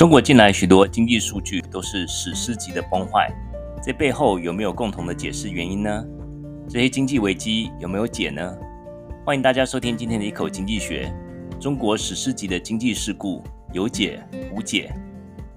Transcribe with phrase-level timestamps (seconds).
[0.00, 3.30] 中国近来许多经济数据都是史诗级的崩坏，
[3.82, 6.02] 这背后有没有共同的解释原因呢？
[6.66, 8.56] 这些经济危机有没有解呢？
[9.26, 11.12] 欢迎大家收听今天的一口经济学，
[11.60, 13.44] 中国史诗级的经济事故
[13.74, 14.18] 有解
[14.56, 14.90] 无解。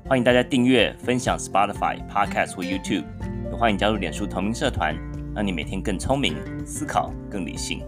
[0.10, 3.05] 欢迎大家订阅、分享 Spotify、Podcast 或 YouTube，
[3.50, 4.94] 也欢迎加入脸书同名社团，
[5.34, 6.36] 让你每天更聪明，
[6.66, 7.82] 思考更理性。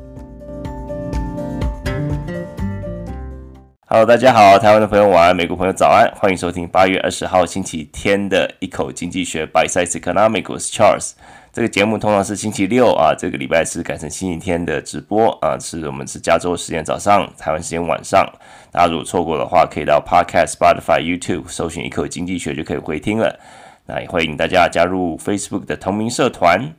[3.88, 11.12] Hello，大家好，台湾的朋友晚安，美国朋友早安，欢迎收听八月二十号星期天的一口经济学，By Size Economics，Charles。
[11.54, 18.28] 这个节目通常是星期六啊，这个礼拜是改成星期天的直播啊，是我们是加州时间早上，台湾时间晚上。
[18.72, 23.40] 大家如果错过的话，可以到 Podcast、Spotify、YouTube 搜寻一口经济学就可以回听了。
[23.86, 26.74] 那也欢迎大家加入 Facebook 的同名社团。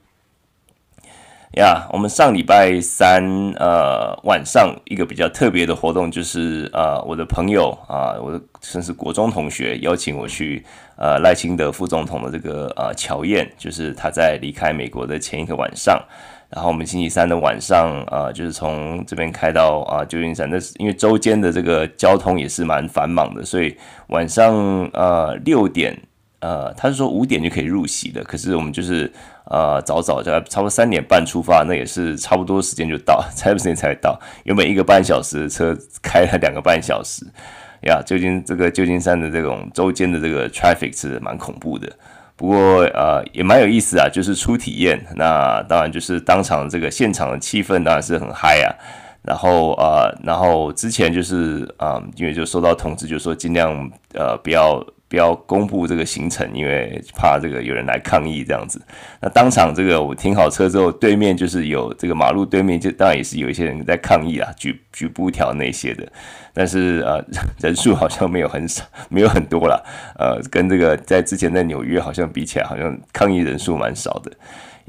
[1.56, 3.24] 呀我们上礼拜三
[3.58, 10.62] 呃晚上一个比较特别的活动，就是呃我的朋友啊、我的甚至国中同学邀请我去
[10.98, 15.98] 呃赖清德副总统的这个呃乔宴，就是他在离开美国的前一个晚上，
[16.50, 23.74] 然后我们星期三的晚上啊、就是从这边开到啊旧金山，那是因为周间的这个交通也是蛮繁忙的，所以
[24.08, 24.54] 晚上
[24.92, 25.98] 呃六点
[26.40, 29.10] 呃他是说五点就可以入席的，可是我们就是。
[29.48, 34.18] 呃，早早就差不多三点半出发，那也是差不多时间就到， 差不时间才到。
[34.42, 37.24] 原本一个半小时的车开了两个半小时，
[37.82, 41.88] 呀，旧金这个旧金山的这种周间的这个 traffic 是蛮恐怖的。
[42.34, 45.00] 不过呃，也蛮有意思啊，就是初体验。
[45.14, 48.74] 那当然就是当场这个现场的气氛当然是很嗨啊。
[49.22, 54.84] 然后呃，然后之前就是啊、因为就收到通知，就说尽量呃不要。
[55.08, 58.80] 不要公布这个行程，因为怕这个有人来抗议这样子。
[59.20, 66.06] 那当场这个我停好车之后，对面就是有这个马路对面，就当然也是有一些人在抗议啦，举举布条那些的。
[66.52, 67.24] 但是呃，
[67.60, 69.80] 人数好像没有很少，没有很多啦。
[70.18, 74.32] 呃，跟这个在之前在纽约好像比起来，好像抗议人数蛮少的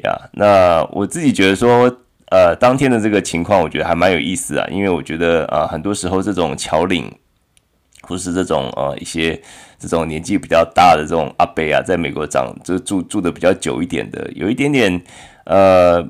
[0.04, 0.18] 呀。
[0.34, 1.96] 那我自己觉得说，
[2.32, 7.14] 呃，当天的这个情况，我觉得还蛮有意思啊，因为我觉得啊、呃，很多时候这种桥岭。
[8.04, 9.38] 或是这种呃一些
[9.80, 15.02] 这种年纪比较大的这种阿伯啊，在美国长就住住的比较久一点的，有一点点
[15.46, 16.02] 呃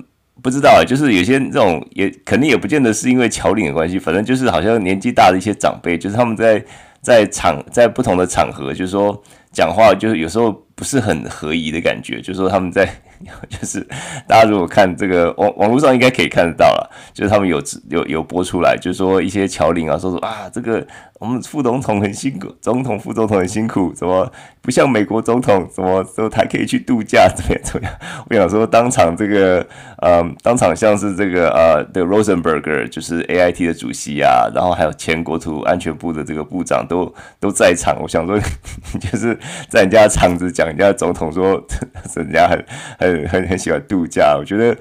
[0.41, 6.63] 不知道，就是有些这种也肯定也不见得是因为侨领的关系，反正就是好像年纪大的一些长辈，就是他们在
[7.01, 12.87] 在场在不同的场合，就是说讲话就是有时候不是很合宜的感觉，就是说他们在。
[13.49, 13.81] 就是
[14.27, 20.85] 大家如果看这个网网络上应该可以看得到了，就是他们有有有播出来，就是说一些侨领啊，说说啊，这个
[21.19, 27.93] 我们副总统很辛苦，总统副总统很辛苦，怎么不像美国总统，怎么都还可以去度假，怎么样怎么样？
[28.29, 29.65] 我想说当场这个，
[30.03, 37.97] 嗯，当场像是这个呃的 Rosenberger，就是 AIT 的主席啊，然后还有前国土安全部的这个部长都都在场。
[37.99, 38.39] 我想说，
[39.01, 39.35] 就是
[39.67, 41.59] 在人家场子讲人家总统说
[42.15, 42.65] 人家很
[42.99, 43.07] 很。
[43.07, 44.75] 很很很喜欢度假，我觉得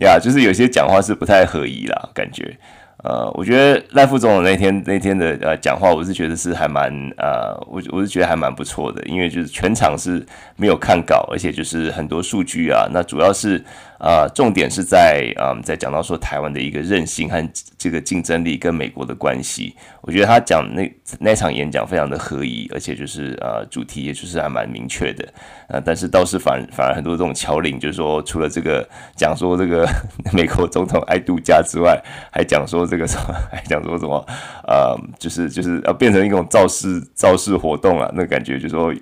[0.00, 2.56] 呀，就是有些讲话是不太合宜啦，感觉。
[3.02, 10.24] 呃，我觉得赖副总统那天那天的呃讲话，我是觉得是还蛮呃，我我是觉得还蛮不错的，因为就是全场是
[10.56, 13.62] 没有看稿，而且就是很多数据啊，那主要是。
[14.02, 17.48] 啊、呃，重点是在啊、在讲到说台湾的一个韧性和
[17.78, 19.76] 这个竞争力跟美国的关系。
[20.00, 25.24] 我觉得他讲那那场演讲非常的合宜，而且就是呃主题也就是还蛮明确的。
[25.68, 29.88] 呃，但是倒是反反而很多这种桥领，就是说除了这个讲说这个
[30.34, 31.96] 美国总统爱度假之外，
[32.32, 34.26] 还讲说这个什么， 还讲说什么，
[34.66, 38.92] 呃，就是就是要变成一种造势造势活动了，那感觉就是说。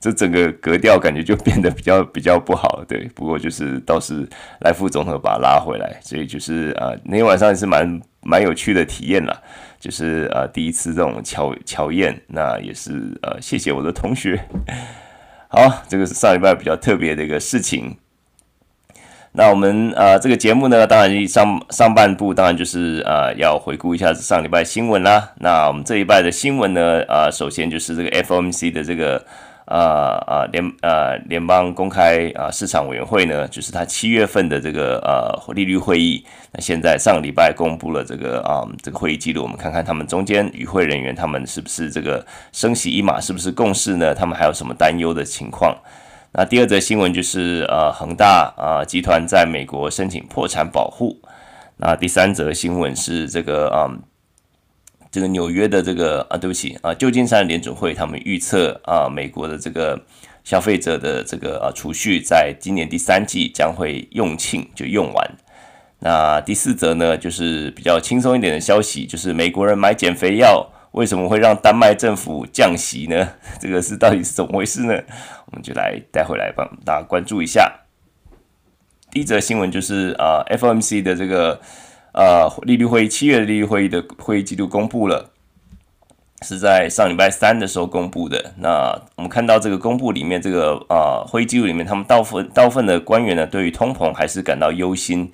[0.00, 3.04] 这整个格调感觉就变得比较比较不好，对。
[3.14, 4.26] 不过就是倒是
[4.60, 9.42] 赖副总统把他拉回来，所以就是啊、那天晚上也是蛮蛮有趣的体验啦。
[9.78, 14.42] 就是啊、第一次这种侨侨宴，那也是呃，谢谢我的同学。
[15.48, 17.98] 好，这个是上礼拜比较特别的一个事情。
[19.32, 25.32] 那我们呃这个节目呢，当然上上半部当然就是呃要回顾一下上礼拜新闻啦。
[25.40, 29.22] 那我们这一拜的新闻呢，啊、首先就是这个 FOMC 的这个。
[29.70, 44.12] 呃呃联呃联邦公开啊、市场委员会呢，就是他七月份的这个呃利率会议，那现在上个礼拜公布了这个啊、这个会议记录，我们看看他们中间与会人员他们是不是这个升息一码是不是共识呢？
[44.12, 45.76] 他们还有什么担忧的情况？
[46.32, 51.16] 那第二则新闻就是呃恒大啊、集团在美国申请破产保护。
[51.76, 53.88] 那第三则新闻是这个啊。
[55.10, 60.00] 这个纽约的这个啊，对不起啊，旧金山联准会他们预测啊，美国的这个
[60.44, 65.30] 消费者的这个啊储蓄在今年第三季将会用罄就用完。
[65.98, 73.28] 那第四则呢，就是比较轻松一点的消息，就是美国人买减肥药为什么会让丹麦政府降息呢？
[73.60, 74.94] 这个是到底是怎么回事呢？
[75.46, 77.80] 我们就来待会来帮大家关注一下。
[79.10, 81.60] 第一则新闻就是啊，FOMC 的这个
[82.12, 85.30] 呃利率会议，七月的利率会议的会议记录公布了，
[86.42, 88.52] 是在上礼拜三的时候公布的。
[88.58, 95.30] 那我们看到这个公布里面，这个啊会议记录里面，他们大部分大部分的官员呢，对于通膨还是感到忧心。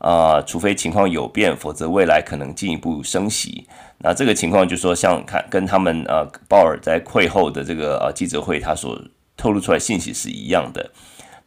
[0.00, 3.66] 啊、除非情况有变，否则未来可能进一步升息。
[3.98, 8.96] 那这个情况就是说，像看跟他们呃鲍尔在会后的这个呃记者会，他所
[9.36, 10.88] 透露出来信息是一样的。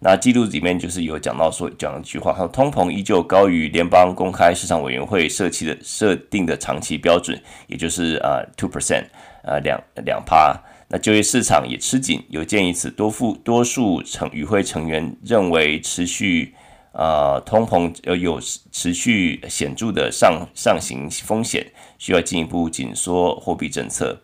[0.04, 9.06] 那记录里面就是有讲到说，讲一句话，说通膨依旧高于联邦公开市场委员会设期的设定的长期标准，也就是啊 two percent
[9.44, 10.60] 啊两两趴。
[10.88, 16.56] 那就业市场也吃紧，有鉴于此，多数多数成与会成员认为持续。
[16.94, 18.38] 啊、呃，通膨呃有
[18.70, 21.66] 持续显著的上上行风险，
[21.98, 24.20] 需要进一步紧缩货币政策。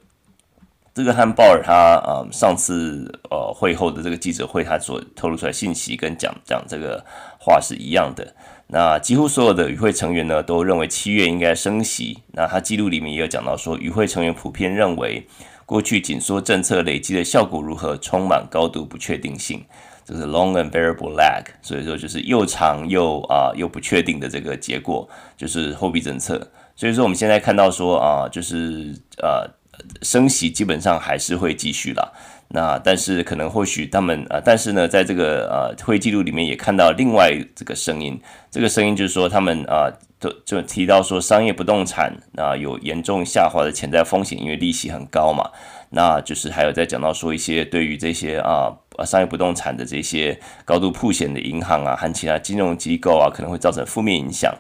[0.98, 7.06] 这个和鲍尔他啊、呃、上次呃会后的这个记者会，他所透露出来信息跟讲讲这个
[7.40, 8.34] 话是一样的。
[8.70, 12.18] 那几乎所有的与会成员呢都认为七月应该升息。
[12.34, 15.28] 那他记录里面也有讲到说，与会成员普遍认为
[15.68, 19.64] 过去紧缩政策累积的效果如何，充满高度不确定性。
[20.04, 26.50] 就是 long and variable lag，所以说就是又长又啊又不确定的这个结果，就是货币政策。
[26.78, 29.46] 所以说我们现在看到说啊，就是呃
[30.02, 32.14] 升息基本上还是会继续了。
[32.50, 38.20] 那但是可能或许他们啊，但是呢，在这个呃会议记录里面也看到另外这个声音，
[38.50, 45.50] 这个声音就是说他们啊都就提到说商业不动产啊有严重下滑的潜在风险，因为利息很高嘛。
[45.90, 48.78] 那就是还有在讲到说一些对于这些啊。
[48.98, 54.52] 啊，商业不动产的这些高度曝险的银行啊，和其他金融机构啊，可能会造成负面影响。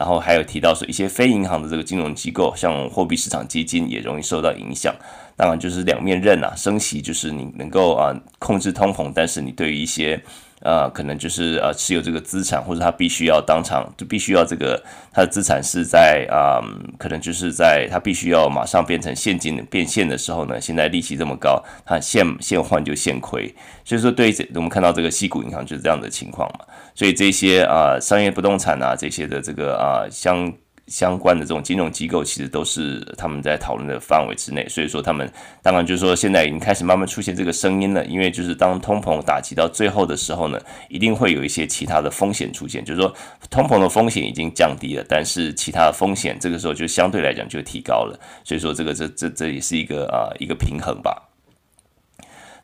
[0.00, 4.94] 然后还有提到说，一些非银行的这个金融机构，像货币市场基金，也容易受到影响。
[5.36, 10.18] 当然，就是两面刃啊，升息就是你能够啊控制通膨，但是你对于一些。
[10.62, 14.78] 呃，可能就是呃持有这个资产，或者他必须要当场就必须要这个
[15.10, 16.60] 他的资产是在啊、
[16.98, 23.54] 可能就是在他必须要马上变成现金变现的时候呢，现在利息这么高，他现现换就现亏，
[23.86, 26.66] 所以说对于我们看到这个西谷银行就是这样的情况嘛，
[27.00, 30.52] 所以这些啊、商业不动产啊这些的这个啊、相。
[30.86, 35.32] 相关的这种金融机构其实都是他们在讨论的范围之内，所以说他们
[35.62, 43.14] 当然就是说现在已经开始慢慢出现这个声音了，因为就是当通膨打击到最后的时候呢，一定会有一些其他的风险出现，就是说
[43.48, 51.29] 通膨的风险已经降低了，但是其他的风险这个时候就相对来讲就提高了，所以说这个这这这也是一个啊一个平衡吧。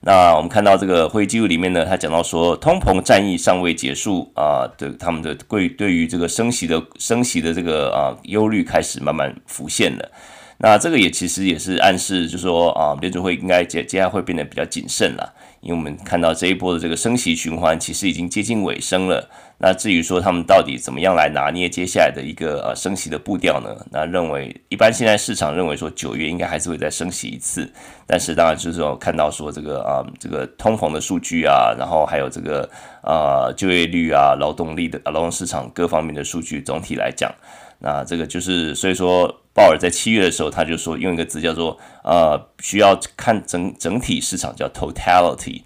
[0.06, 10.08] 那我们看到这个会议记录里面呢，他讲到说，通膨战役尚未结束啊的，他们的对对于这个升息的升息的这个啊忧虑开始慢慢浮现了。
[10.58, 15.34] 那这个也其实也是暗示，就是说啊，联储会应该接接下来会变得比较谨慎了。
[15.60, 19.28] 因为我们看到这一波的这个升息循环其实已经接近尾声了。
[19.58, 23.74] 那至于说他们到底怎么样来拿捏接下来的一个呃升息的步调呢？
[23.90, 27.72] 那认为一般现在市场认为说九月应该还是会再升息一次。
[28.06, 32.68] 但是当然就是说看到说这个啊这个通膨的数据啊，然后还有这个
[33.02, 37.34] 啊就业率啊、劳动力的劳动市场各方面的数据，总体来讲，
[37.78, 39.43] 那这个就是所以说。
[39.56, 45.62] 鲍尔在七月的时候，他就说用一个字叫做呃，需要看整整体市场叫 totality，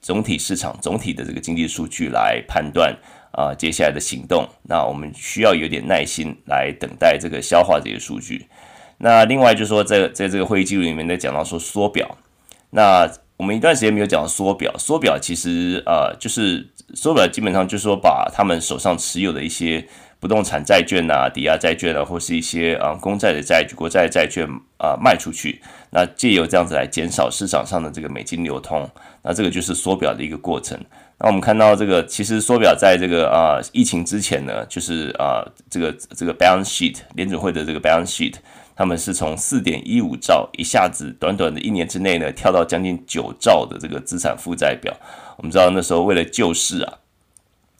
[0.00, 2.96] 总体市场总体的这个经济数据来判断
[3.32, 4.48] 啊、接下来的行动。
[4.68, 8.46] 那我们需要有点耐心来等待这个消化这些数据。
[8.98, 12.16] 那另外就是说在在这个会议记录里面在讲到说缩表，
[12.70, 16.64] 那我们一段时间没有讲到缩表，缩表其实呃就是
[16.94, 19.84] 缩表基本上就是说把他们手上持有的一些。
[20.22, 24.46] 不动产债券啊，抵押债券啊，或是一些啊公债的债、国债债券
[24.78, 25.60] 啊卖出去，
[25.90, 28.88] 那借由这样子来减少市场上的这个美金流通，
[29.22, 30.78] 那这个就是缩表的一个过程。
[31.18, 38.34] 那我们看到这个，其实缩表在这个啊疫情之前呢，就是啊这个这个 balance sheet 联准会的这个 balance sheet，
[38.76, 44.94] 他们是从四点一五兆一下子短短的一年之内呢，跳到将近九兆的这个资产负债表。
[45.36, 46.98] 我们知道那时候为了救市啊。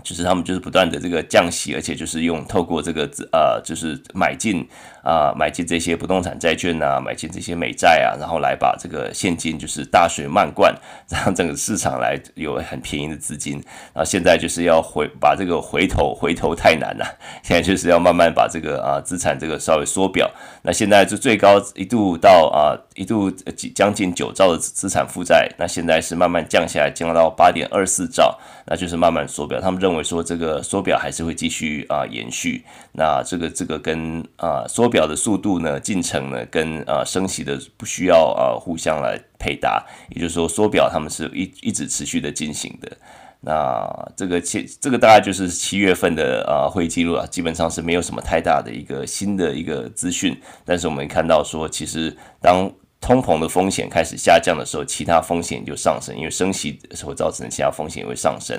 [0.03, 4.67] 就是他们就是不断的这个降息，而且就是用透过这个呃，就是买进
[5.03, 10.75] 啊、买进这些不动产债券啊，买进这些美债啊，然后来把这个现金就是大水漫灌，
[11.11, 13.55] 让整个市场来有很便宜的资金。
[13.93, 17.05] 然后现在就是要回把这个回头回头太难了，
[17.43, 20.31] 现在就是要慢慢把这个啊资产这个稍微缩表。
[20.63, 23.31] 那现在就最高一度到啊一度
[23.75, 29.61] 将近九兆的资产负债，那现在是慢慢降下来，降到八点二四兆，那就是慢慢缩表。
[29.61, 32.65] 他们认为说这个缩表还是会继续啊延续。
[32.93, 42.97] 那这个这个跟啊缩表的速度呢进程呢跟啊升息的不需要啊互相来配搭，也就是说缩表他们是一一直持续的进行的。
[43.45, 43.85] 那
[44.17, 50.41] 这个七这个大概就是七月份的啊会议记录啊，基本上是没有什么太大的一个新的一个资讯。
[50.65, 52.71] 但是我们看到说，其实当
[53.01, 58.57] 通膨的风险开始下降的时候，其他风险就上升，因为升息所造成的其他风险也会上升。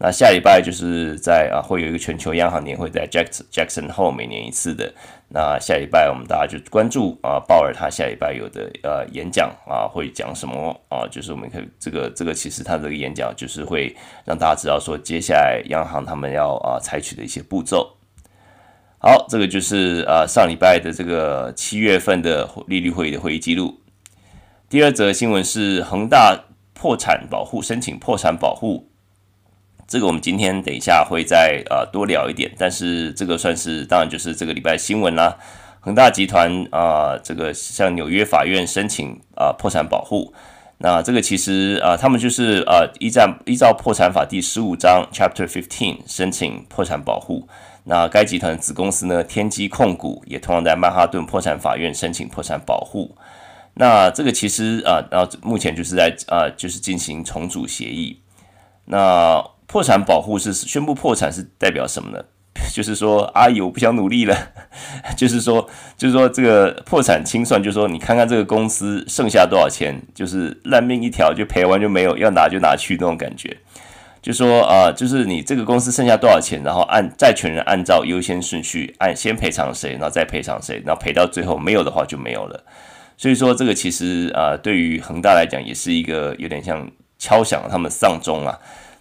[0.00, 4.94] 那下礼拜就是在啊，会有一个全球央行年会，在 Jackson Jackson Hole 每年一次的。
[5.30, 11.04] 那下礼拜我们大家就关注啊，鲍尔他下礼拜有的呃演讲啊，会讲什么啊？
[11.10, 17.96] 就是我们可以这个这个其实他这个演讲就是会让大家知道说，接下来央行他们要啊采取的一些步骤。
[19.00, 23.80] 好，这个就是啊上礼拜的这个七月份的利率会议的会议记录。
[24.70, 28.87] 第二则新闻是恒大破产保护，申请破产保护。
[29.88, 35.38] 这个我们今天等一下会再呃多聊一点，但是这个算是当然就是这个礼拜新闻啦。
[35.80, 40.34] 恒大集团啊、这个向纽约法院申请啊、呃、破产保护。
[40.76, 47.48] 那这个其实啊、他们就是呃依照依照破产法第十五章 Chapter Fifteen 申请破产保护。
[47.84, 53.16] 那该集团子公司呢，天基控股也同样在曼哈顿破产法院申请破产保护。
[53.72, 58.20] 那这个其实啊、然后目前就是在啊、就是进行重组协议。
[58.84, 62.24] 那破产保护是宣布破产是代表什么呢？
[62.74, 64.36] 就是说阿姨我不想努力了，
[65.16, 73.56] 就是说就是说这个破产清算，就是说你看看这个公司剩下多少钱，就是烂命一条，就赔完就没有，要拿就拿去那种感觉。
[74.20, 82.64] 就说啊、就是你这个公司剩下多少钱，然后按债权人按照优先顺序按先赔偿谁，然后再赔偿谁，然后赔到最后没有的话就没有了。
[83.16, 88.58] 所以说这个其实啊、对于恒大来讲也是一个有点像敲响了他们丧钟啊。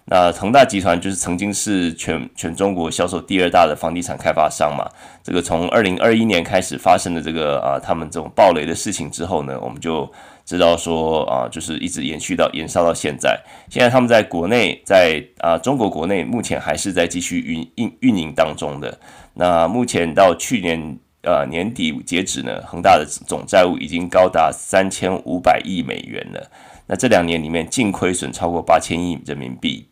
[0.10, 4.90] 那恒大集团就是曾经是全全中国销售第二大的房地产开发商嘛。
[5.22, 10.10] 这个从二零二一年开始发生的这个啊，他们这种暴雷的事情之后呢，我们就
[10.46, 13.38] 知道说啊，就是一直延续到延烧到现在。
[13.70, 18.98] 现在他们在国内，在啊中国国内目前还是在继续运运运营当中的。
[19.34, 26.50] 那目前到去年呃年底截止呢，恒大的总债务已经高达三千五百亿美元了。
[26.86, 29.90] 那这两年里面净亏损超过八千亿人民币。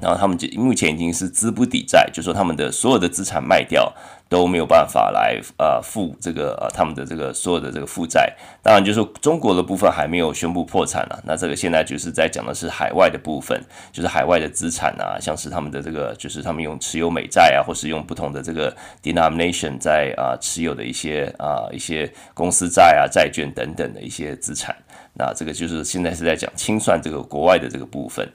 [0.00, 3.92] 然后他们就目前已经是资不抵债，就说他们的所有的资产卖掉
[4.28, 8.32] 都没有办法来呃付这个呃他们的这个所有的这个负债。
[8.62, 11.20] 当然，就是中国的部分还没有宣布破产了。
[11.24, 24.76] 那这个现在就是在讲的是海外的部分，就是海外的资产啊，像是他们的这个就是他们用持有美债啊，或是用不同的这个 denomination 在啊持有的一些啊一些公司债啊债券等等的一些资产。
[25.14, 28.28] 那这个就是现在是在讲清算这个国外的这个部分。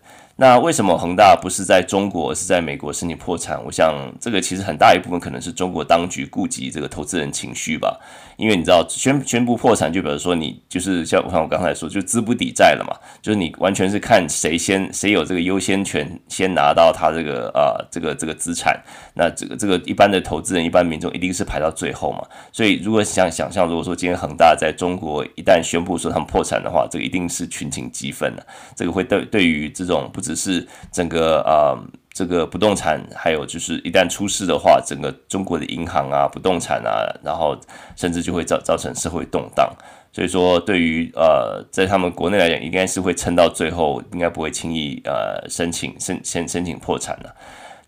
[0.44, 3.64] 那为什么恒大不是在中国，是在美国申请破产？
[3.64, 7.98] 我想这个其实很大一部分可能是中国当局顾及这个投资人情绪吧。
[8.44, 18.78] 因为你知道宣宣布破产，就比如说你就是像像我刚才说，就资不抵债了嘛，就是你完全是看谁先谁有这个优先权，先拿到他这个啊、这个这个资产。
[19.16, 22.22] 那这个这个一般的投资人、一般民众一定是排到最后嘛。
[22.52, 28.46] 所以如果想想象，如果说今天恒大在中国一旦宣布说他们破产的话，这个一定是群情激愤的。
[28.76, 31.80] 这个会对对于这种不只是整个啊。
[32.14, 37.58] 这个不动产，还有就是一旦出事的话，整个中国的银行啊、不动产啊，然后
[37.96, 39.74] 甚至就会造造成社会动荡。
[40.12, 47.36] 所以说，对于呃，在他们国内来讲，应该是会撑到最后，应该不会轻易呃申请申先申请破产了。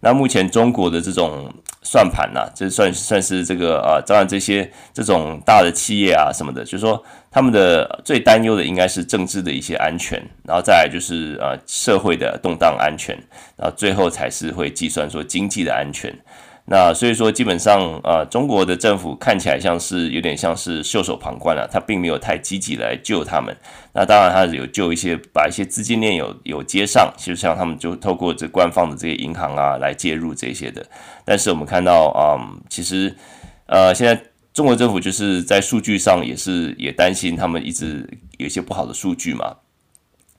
[0.06, 13.18] 那目前中国的这种算盘呐、这算算是这个啊，当然这些这种大的企业啊什么的，就是说他们的最担忧的应该是政治的一些安全，然后再来就是啊社会的动荡安全，
[13.58, 16.16] 然后最后才是会计算说经济的安全。
[16.68, 23.56] 那所以说，基本上啊，中国的政府看起来像是有点像是袖手旁观了，他并没有太积极来救他们。
[23.94, 30.84] 那当然，他有救一些，把一些资金链有有接上，就像他们就透过这官方的这些银行啊来介入这些的。
[31.24, 32.34] 但是我们看到啊，
[32.68, 33.16] 其实
[33.68, 34.20] 呃，现在
[34.52, 39.56] 中国政府就是在数据上也是也担心他们一直有一些不好的数据嘛。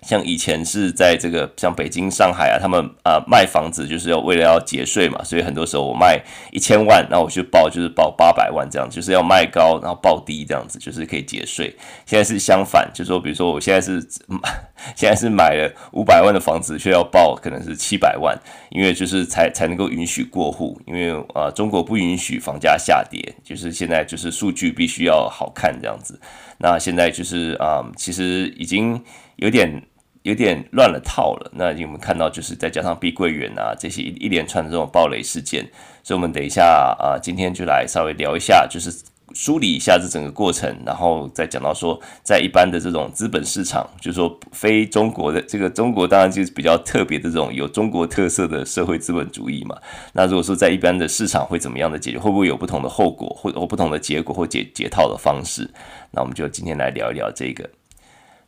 [0.07, 6.23] 像以前是在这个像北京、上海啊，他们啊卖房子就是要为了要节税嘛，所以很多时候我卖
[6.53, 11.77] 一千万，然后我去报就是报八百万这样，就是要卖高然后报低这样子，就是可以节税。
[12.07, 14.01] 现在是相反，就说比如说我现在是
[14.95, 18.39] 现在是买了五百万的房子，却要报可能是七百万，
[18.71, 26.21] 因为就是才才能够允许过户，因为啊中国不允许房价下跌，就是现在就是数据必须要好看这样子。
[26.59, 29.03] 那现在就是啊其实已经
[29.35, 29.83] 有点。
[30.27, 31.51] 有点乱了套了。
[31.55, 35.65] 那我们看到就是再加上碧桂园啊这些一一连串的这种暴雷事件，
[36.03, 38.91] 所以我们等一下啊，今天就来稍微聊一下，就是。
[39.35, 49.77] 梳理一下这整个过程，然后再讲到说，在一般的这种资本市场，就是说非中国的这个中国，当然就是比较特别的这种有中国特色的社会资本主义嘛。
[50.15, 55.69] 那如果说在一般的市场会怎么样的解决，会不会有不同的后果，或或不同的结果，或解解套的方式？
[56.13, 57.69] 那我们就今天来聊一聊这个。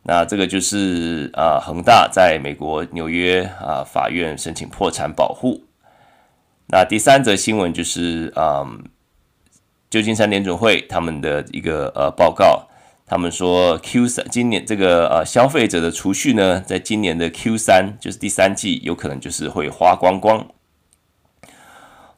[0.09, 5.65] 那这个就是啊，恒大在美国纽约啊法院申请破产保护。
[6.69, 8.85] 那第三则新闻就是嗯。
[9.91, 12.67] 旧金山联准会他们的一个呃报告，
[13.07, 20.45] 他们说 Q 三今年这个呃消费者的储蓄呢，在今年的 Q 三就是第三季，有可能就是会花光光。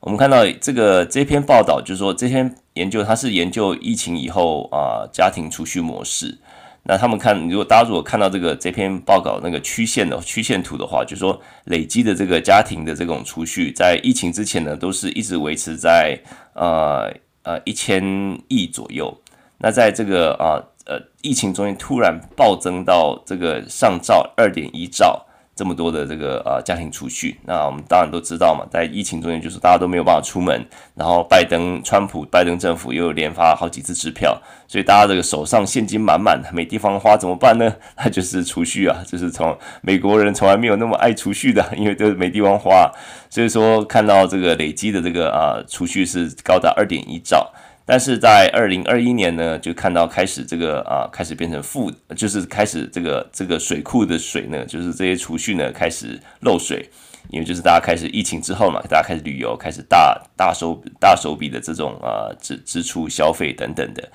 [0.01, 6.39] 我们看到这个这篇报道，就是说这篇研究它是研究疫情以后啊、家庭储蓄模式。
[6.83, 16.19] 那他们看，如果大家如果看到这个这篇报告那个曲线的曲线图的话，就是说累积的这个家庭的这种储蓄，在疫情之前呢，都是一直维持在
[16.53, 17.13] 呃。
[17.43, 19.11] 呃，一千亿左右。
[19.57, 25.25] 那在这个啊呃疫情中间突然暴增到这个上兆二点一兆
[25.61, 27.39] 这么多的这个呃家庭储蓄。
[27.45, 30.65] 那我们当然都知道嘛，在疫情中间就是大家都没有办法出门，
[30.95, 34.35] 然后拜登、川普、拜登政府又连发好几次支票，
[34.67, 37.71] 所以大家这个手上现金满满的，没地方花怎么办呢？
[38.03, 42.91] 那就是储蓄啊，就是从美国人从来没有那么爱储蓄的，因为都没地方花。
[43.29, 47.53] 所以说，看到这个累积的这个啊储蓄是高达二点一兆，
[47.85, 56.87] 但是在二零二一年呢，就看到开始这个啊开始变成负，就是开始这个这个水库的水呢，就是这些储蓄呢开始漏水，
[57.29, 64.09] 因为就是大家开始疫情之后嘛，大家开始旅游，开始大大手大手笔的这种啊支支出消费等等的。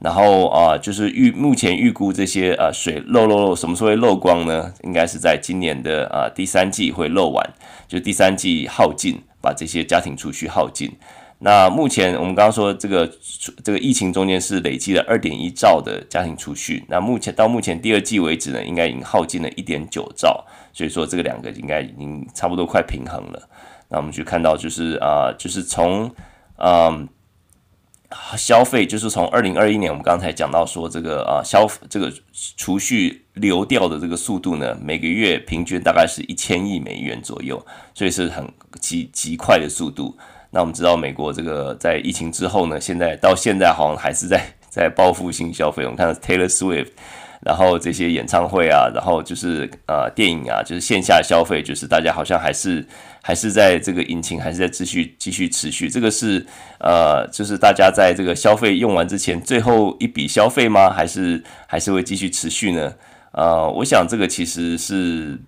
[0.00, 4.70] 然后啊，就是预目前预估这些呃水漏漏漏什么时候会漏光呢？
[4.82, 7.48] 应该是在今年的啊第三季会漏完，
[7.88, 10.92] 就第三季耗尽，把这些家庭储蓄耗尽。
[11.44, 13.06] 那目前我们刚刚说这个
[13.62, 23.48] 这个疫情中间是累积了二点一兆的家庭储蓄，那目前到目前第二季为止呢，应该已经耗尽了一点九兆，所以说这个两个应该已经差不多快平衡了。
[23.90, 26.10] 那我们去看到就是啊，就是从
[26.56, 27.08] 嗯。
[28.36, 32.12] 消费就是从二零二一年，我们刚才讲到说这个啊消这个
[32.56, 37.60] 储蓄流掉的这个速度呢，每个月平均大概是一千亿美元左右，
[37.92, 38.48] 所以是很
[38.80, 40.16] 极极快的速度。
[40.54, 44.40] 那我们知道美国这个在疫情之后呢，现在到现在好像还是在
[44.70, 45.82] 在报复性消费。
[45.82, 46.90] 我们看到 Taylor Swift。
[47.44, 52.82] 然后这些演唱会啊，然后就是呃电影啊，就是线下消费，就是大家好像还是
[53.20, 55.90] 还是在这个引擎还是在继续继续持续。
[55.90, 56.46] 这个是
[56.80, 60.88] 呃，就是大家在这个消费用完之前最后一笔消费吗？
[60.88, 62.94] 还是还是会继续持续呢？
[63.32, 65.38] 呃，我想这个其实是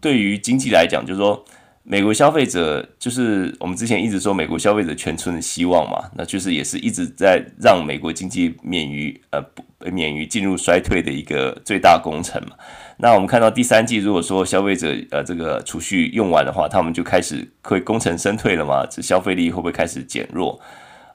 [0.00, 1.44] 对于经济来讲，就是说。
[1.90, 12.54] 美国消费者就是我们之前一直说美国消费者全村的希望嘛，那就是也是一直在让美国经济免于呃不免于进入衰退的一个最大工程嘛。
[12.98, 18.84] 那我们看到第三季，如果说消费者呃这个储蓄用完的话，他们就开始会功成身退了嘛？
[18.84, 20.60] 这消费力会不会开始减弱？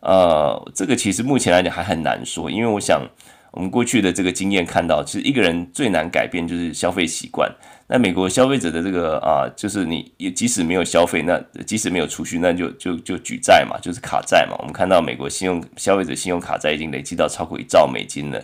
[0.01, 3.07] 呃，这个其实目前来讲还很难说，因为我想
[3.51, 7.53] 我们过去的这个经验看到，其实一个人最难改变就是消费习惯。
[7.93, 14.56] 那美国消费者的这个啊，就是你即使没有消费，那即使没有储蓄，那就就就举债嘛，就是卡债嘛。
[14.58, 18.43] 我们看到美国信用消费者信用卡债已经累积到超过一兆美金了。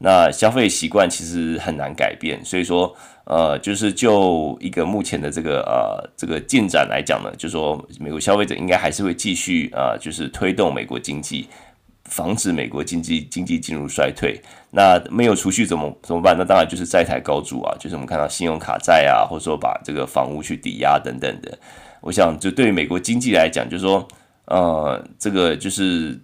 [0.00, 11.48] 那消费习惯其实很难改变，所以说呃，就是就一个目前的这个呃这个进展来讲呢，就说美国消费者应该还是会继续啊，就是推动美国经济。
[12.10, 14.38] 防止美国经济经济进入衰退，
[14.72, 16.36] 那没有储蓄怎么怎么办？
[16.36, 21.58] 那当然就是债台高筑啊，就是我们看到信用卡债啊，或者说把这个房屋去抵押等等的。
[22.02, 24.06] 我想，就对于美国经济来讲，就是说，
[24.46, 26.18] 呃，这个就是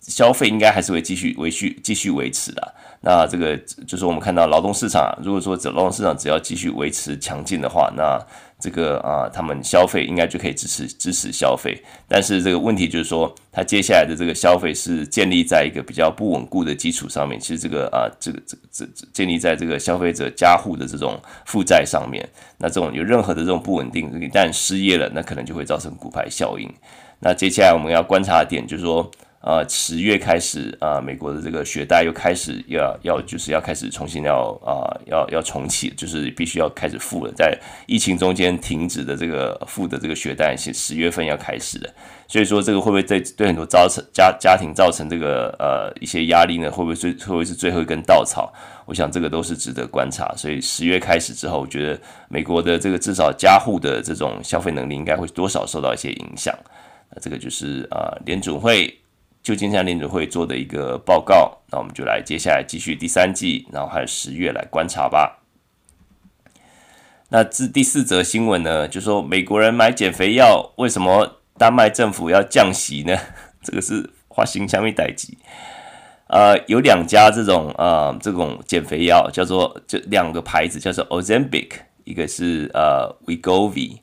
[0.00, 2.74] 消费应该还是会继续维续继续维持的。
[3.00, 8.18] 那这个就是我们看到劳动市场，如果说这劳动市场只要继续维持强劲的话，那
[8.66, 17.38] 这个啊，他们消费应该就可以支持支持消费，但是这个问题就是说，它接下来的这个消费是建立在一个比较不稳固的基础上面。
[17.38, 22.28] 其实这个啊，这个这这建立在这个消费者家户的这种负债上面。
[22.58, 26.68] 那这种有任何的这种不稳定，一旦失业了，那可能就会造成骨牌效应。
[27.20, 29.08] 那接下来我们要观察的点就是说，
[29.46, 37.56] 呃，十月开始啊、美国的这个学贷又开始要要就是要开始重新要啊、要要重启，就是必须要开始付了，在
[37.86, 41.88] 疫情中间停止的这个付的这个学贷是十月份要开始的，
[42.26, 46.68] 所以说这个会不会对对很多造成家家庭造成这个呃一些压力呢？
[46.68, 48.52] 会不会最会不会是最后一根稻草？
[48.84, 50.34] 我想这个都是值得观察。
[50.36, 56.52] 所以十月开始之后，我觉得美国的这个至少家户的这种消费能力应该会多少受到一些影响。
[57.14, 58.92] 那这个就是啊、联准会。
[59.46, 65.40] 旧金山联准会做的一个报告，那我们就来接下来继续第三季，然后还有十月来观察吧。
[67.28, 73.16] 那这第四则新闻呢，就说美国人买减肥药，为什么丹麦政府要降息呢？
[73.62, 75.38] 这个是花心香蜜代级。
[76.26, 81.70] 呃，有两家这种呃这种减肥药，叫做这两个牌子叫做 Ozempic，
[82.02, 84.00] 一个是呃 Wegovy，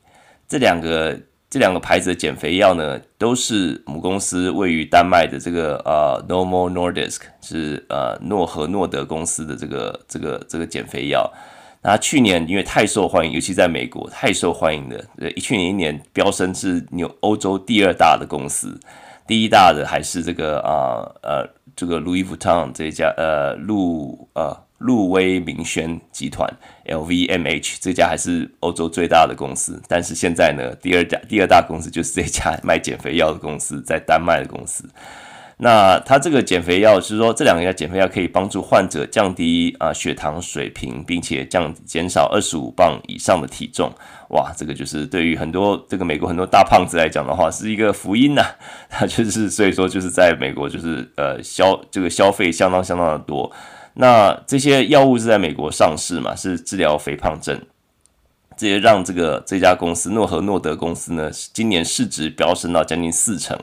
[0.48, 1.20] 这两个。
[1.54, 11.32] 这两个牌子的减肥药呢，都是母公司位于丹麦的这个呃 Novo Nordisk 是呃诺和诺德公司的这个这个这个减肥药。
[11.80, 18.76] 那去年因为太受欢迎，尤其在美国太受欢迎的，呃，一去年一年飙升至纽欧洲第二大的公司，
[19.24, 24.63] 第一大的还是这个啊呃，这个 Louis Vuitton 这一家呃路呃。
[24.78, 26.48] 路威明轩集团
[26.86, 34.84] （LVMH） 这家还是欧洲最大的公司，但是现在呢，第二家第二大公司就是这家卖减肥药的公司，在丹麦的公司。
[35.56, 43.90] 那它这个减肥药是说，这两个减肥药可以帮助患者降低啊血糖水平，并且降减少二十五磅以上的体重。
[44.30, 48.50] 哇，这个就是对于很多这个美国很多大胖子来讲的话，是一个福音呐、啊。
[48.90, 53.50] 它就是所以说就是在美国就是呃消这个消费相当相当的多。
[53.94, 56.34] 那这些药物是在美国上市嘛？
[56.34, 57.60] 是治疗肥胖症，
[58.56, 63.58] 这也让这个这家公司诺和诺德公司呢，今年市值飙升到将近四成，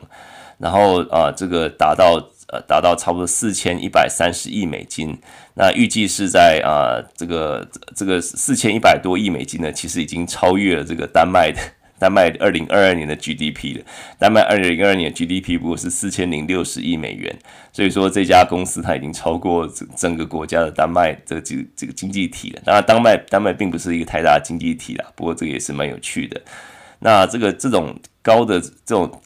[0.58, 2.14] 然后啊，这个达到
[2.48, 5.18] 呃达到差不多四千一百三十亿美金。
[5.54, 11.60] 那预计是在啊这个这个四千一百多亿美金呢，其实已经超越了这个丹麦的。
[12.02, 13.84] 丹麦二零二二年的 GDP 的，
[14.18, 17.32] 丹麦二零二二年 GDP 不过是四千零六十亿美元，
[17.72, 22.62] 所以说这家公司它已经超过整整个国家的丹麦这个这这个经济体了。
[22.64, 26.40] 当然，丹麦丹麦并不是一个太大的经济体啦，不过这个也是蛮有趣的。
[26.98, 29.22] 那这个这种高的这种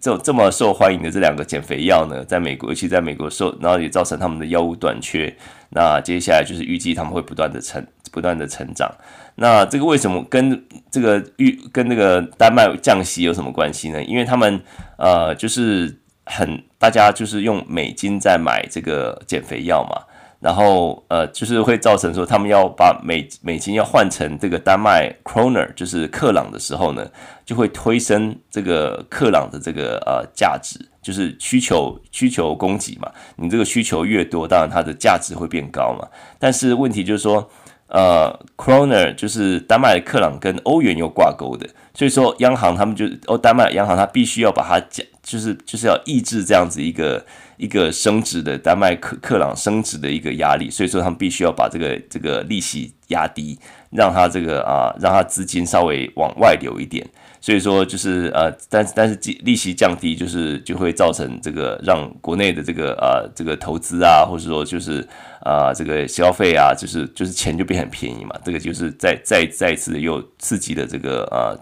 [0.00, 5.34] 这种这么受欢迎的这两个减肥药呢，在美国尤其在美国受，然后也造成他们的药物短缺。
[5.70, 8.88] 那接下来就是预计他们会不断的成不断的成长。
[9.36, 14.02] 那这个为什么跟这个预跟那个丹麦降息有什么关系呢？
[14.04, 14.60] 因为他们
[14.98, 20.02] 呃就是很大家就是用美金在买这个减肥药嘛，
[20.38, 27.10] 然后呃就是会造成说他们要把美美金要换成这个丹麦 krone 就是克朗的时候呢，
[27.46, 36.06] 就会推升这个克朗的这个呃价值，就是需求需求供给嘛，你这个需求越多，当然它的价值会变高嘛。
[36.38, 37.50] 但是问题就是说。
[37.92, 47.22] 呃，Kroner 就是丹麦的克朗跟欧元有挂钩的，所以说央行他们就哦，丹麦央行它必须要把它降，就是就是要抑制这样子一个
[47.58, 53.58] 一个升值的丹麦克克朗升值的一个压力，所以说他们必须要把这个这个利息压低，
[53.90, 57.06] 让它这个啊让它资金稍微往外流一点。
[57.44, 65.04] 所以说就是呃，但是但是利息降低，就是就会造成这个让国内的这个呃这个投资啊，或者说就是
[65.40, 68.30] 啊、这个消费啊，就是就是钱就变很便宜嘛。
[68.44, 71.58] 这个就是再再再次又刺激了这个呃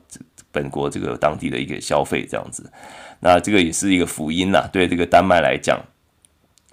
[0.52, 2.70] 本国这个当地的一个消费这样子。
[3.20, 5.80] 那这个也是一个福音呐，对这个丹麦来讲。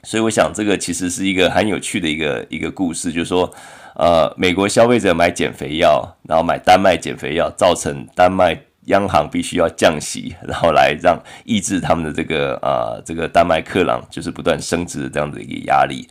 [0.04, 3.50] 所以我想这个其实是一个很有趣的一个一个故事，就是说
[3.96, 8.67] 呃美国消费者买减肥药，然后买丹麦减肥药，造成丹麦。
[8.88, 16.08] 央行必须要降息，然后来让抑制他们的这个啊、呃，这个丹麦克朗就是不断升值的这样的一个压力。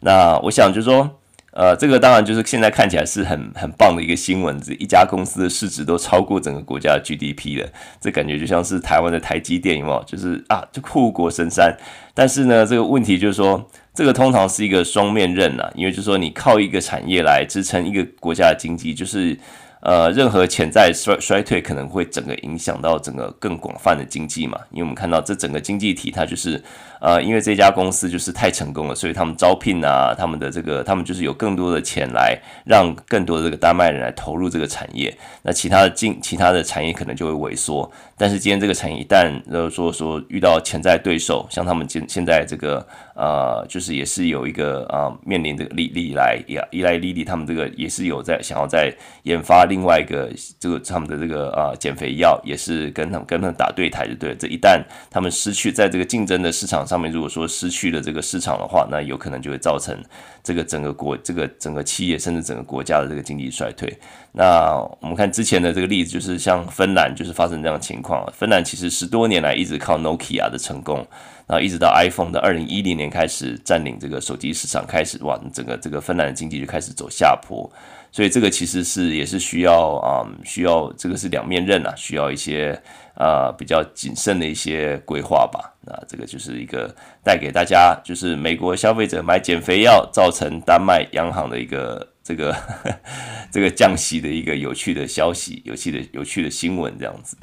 [0.00, 1.08] 那我想就是说，
[1.52, 7.68] 呃，这个当然就是现在看起来是很很棒的一个新闻，这一家公司的市值都超过整个国家的 GDP 了，
[8.00, 10.04] 这感觉就像是台湾的台积电，有没有？
[10.04, 11.74] 就是啊，就护国神山。
[12.12, 19.38] 但是呢，这个问题就是说，这个通常是一个双面刃啊，因为就是说你靠一个产业来支撑一个国家的经济，就是。
[19.86, 24.58] 呃，任何潜在衰衰退可能会整个影响到整个更广泛的经济嘛？
[24.72, 26.60] 因为我们看到这整个经济体，它就是
[27.00, 35.16] 呃，因为这家公司就是太成功了，所以他们招聘啊，他们的这个，他们就是有更多的钱来让更多的这个丹麦人来投入这个产业。
[35.42, 37.90] 那其他的进其他的产业可能就会萎缩。
[38.18, 48.90] 但是今天这个产业一旦呃说说遇到潜在对手，像他们现现在这个呃，就是也是有一个啊、呃、面临这个利利来依赖莉莉，他们这个也是有在想要在
[49.24, 49.66] 研发。
[49.66, 54.36] 另外一个，这个他们的这个啊减肥药也是跟他们跟他们打对台，就对了。
[54.36, 59.96] 这一旦他们失去在这个竞争的市场上面如果说失去了这个市场的话，那有可能就会造成
[60.42, 63.92] 这个整个国这个整个企业甚至整个国家的这个经济衰退。
[64.32, 68.24] 那我们看之前的这个例子，就是像芬兰就是发生这样的情况。
[68.32, 70.98] 芬兰其实十多年来一直靠 Nokia 的成功，
[71.46, 77.70] 然后一直到 iPhone 的二零一零年开始占领这个手机市场，开始哇，整个这个芬兰的经济就开始走下坡。
[78.12, 82.80] 所以这个其实是也是需要啊、需要这个是两面刃啊，需要一些、
[83.16, 85.74] 呃、比较谨慎的一些规划吧。
[85.80, 92.54] 那这个就是一个带给大家，就是美国消费者买减肥药造成丹麦央行的一个这个
[93.50, 97.36] 这个降息的一个有趣的消息，有趣的有趣的新闻这样子。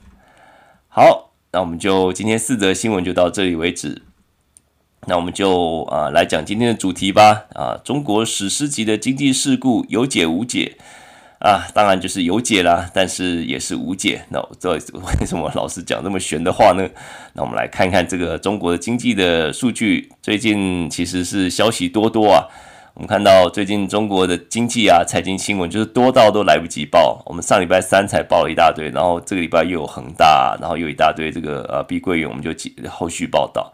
[0.87, 4.03] 好，那我们就今天四则新闻就到这里为止。
[5.05, 10.77] 那我们就啊来讲今天的主题吧啊，中国史诗级的经济事故有解无解
[11.43, 11.67] 啊？
[11.73, 14.23] 当然就是有解啦，但是也是无解。
[14.29, 16.89] 那我这为什么老是讲这么玄的话呢？
[17.33, 22.47] 那我们来看看这个中国的经济的数据，最近其实是消息多多啊。
[22.93, 27.21] 我们看到最近中国的经济啊，财经新闻就是多到都来不及报。
[27.25, 32.51] 我们上礼拜三才报了一大堆，然后这个礼拜又有恒大，然后又一大堆这个呃碧桂园，我们就
[32.89, 33.73] 后续报道。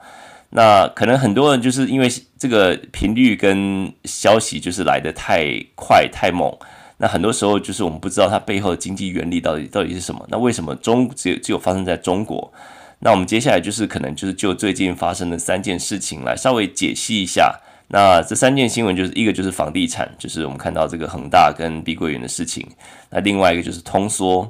[0.51, 2.07] 那可能很多人就是因为
[2.39, 6.57] 这个频率跟消息就是来得太快太猛，
[6.99, 10.23] 那很多时候就是我们不知道它背后的经济原理到底到底是什么。
[10.29, 12.53] 那为什么中只有只有发生在中国？
[12.99, 17.59] 那我们接下来就是可能就是就最近发生的三件事情来稍微解析一下。
[17.87, 22.67] 那这三件新闻就是一个就是房地产，就是我们看到这个恒大跟碧桂园的事情。
[23.09, 24.47] 那另外一个就是通缩。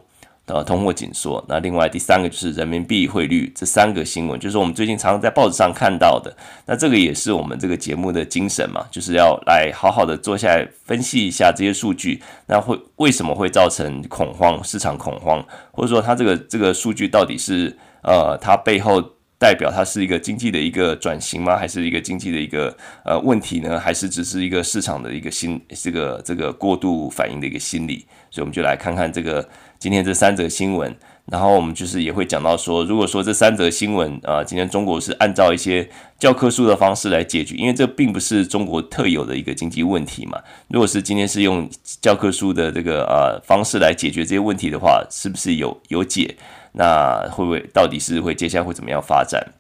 [0.51, 1.43] 呃，通货紧缩。
[1.47, 6.35] 那另外第三个就是人民币汇率，这三个新闻就是我们最近常常在报纸上看到的。
[6.65, 12.19] 那这个也是我们这个节目的精神嘛，就是要来好好的坐下来分析一下这些数据。
[12.47, 18.99] 那会为什么会造成恐慌，市场恐慌，或者说它这个这个数据到底是呃，它背后
[19.38, 21.55] 代表它是一个经济的一个转型吗？
[21.55, 23.79] 还是一个经济的一个呃问题呢？
[23.79, 28.07] 还是只是一个市场的一个心这个这个过度反应的一个心理？
[28.31, 29.47] 所以我们就来看看这个。
[29.80, 30.94] 今天这三则新闻，
[31.28, 35.89] 然后我们就是也会讲到说，如果说这三则新闻啊，今天中国是按照一些
[36.20, 40.38] 教科书的方式来解决，因为这并不是中国特有的一个经济问题嘛。
[40.68, 41.70] 如果是今天是用
[42.02, 46.36] 教科书的这个呃方式来解决这些问题的话，是不是有有解？
[46.74, 49.54] 那会不会到底是会接下来会怎么样发展？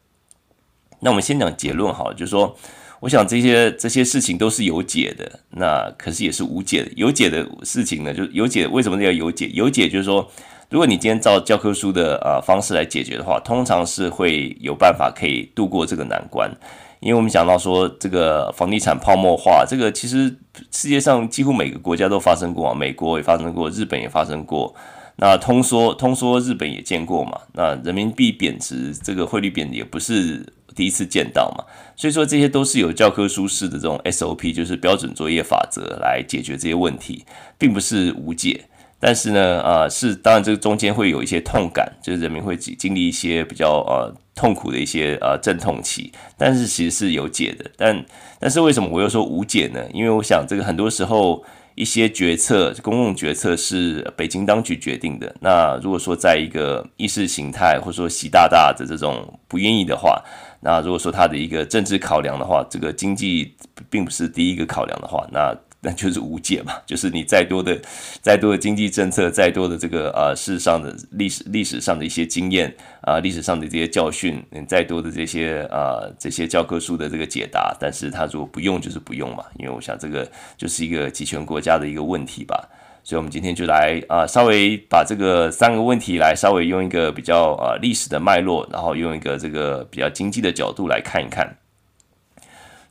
[0.99, 2.57] 那我们先讲结论好了，就是说。
[3.01, 6.91] 我想这些这些事情都是有解的，那可是也是无解的。
[6.97, 9.49] 有解的事情呢，就有解，为什么叫有解？
[9.53, 10.29] 有解就是说，
[10.69, 16.51] 如果你今天照教科书的啊方式来解决的话，通常是会有办法可以度过这个难关。
[16.99, 20.35] 因为我们讲到说，这个房地产泡沫化，这个其实
[20.69, 24.75] 世界上几乎每个国家都发生过啊，美国也发生过，日本也发生过。
[25.15, 27.39] 那通缩，通缩日本也见过嘛。
[27.53, 30.45] 那人民币贬值，这个汇率贬值也不是。
[30.79, 31.65] 第一次见到嘛，
[31.97, 37.25] 所以说这些都是有教科书式的这种 SOP，就是标准作业法则来解决这些问题，
[37.57, 38.63] 并不是无解。
[38.97, 47.69] 但是呢，呃，是当然这个中间会有一些痛感，就是人民会经经历一些比较呃痛苦的一些呃阵痛期，但是其实是有解的。
[47.75, 48.05] 但
[48.39, 49.85] 但是为什么我又说无解呢？
[49.93, 51.43] 因为我想这个很多时候。
[51.75, 55.33] 一些决策，公共决策是北京当局决定的。
[55.39, 60.21] 那如果说在一个意识形态或者说习大大的这种不愿意的话，
[60.61, 63.55] 那如果说他的一个政治考量的话，这个经济
[63.89, 65.55] 并不是第一个考量的话，那。
[65.81, 67.73] 那就是无解嘛， 就是你再多的、
[68.21, 82.67] 再多的经济政策，再多的这个呃，事上的历史、历史上的一些经验啊，历史上的这些教训，你再多的这些呃这些教科书的这个解答，但是他如果不用，就是不用嘛，因为我想这个就是一个集权国家的一个问题吧。
[83.03, 91.57] 所以，我们今天就来啊，稍微把这个三个问题来稍微用一个比较呃历史的脉络，然后用一个这个比较经济的角度来看一看。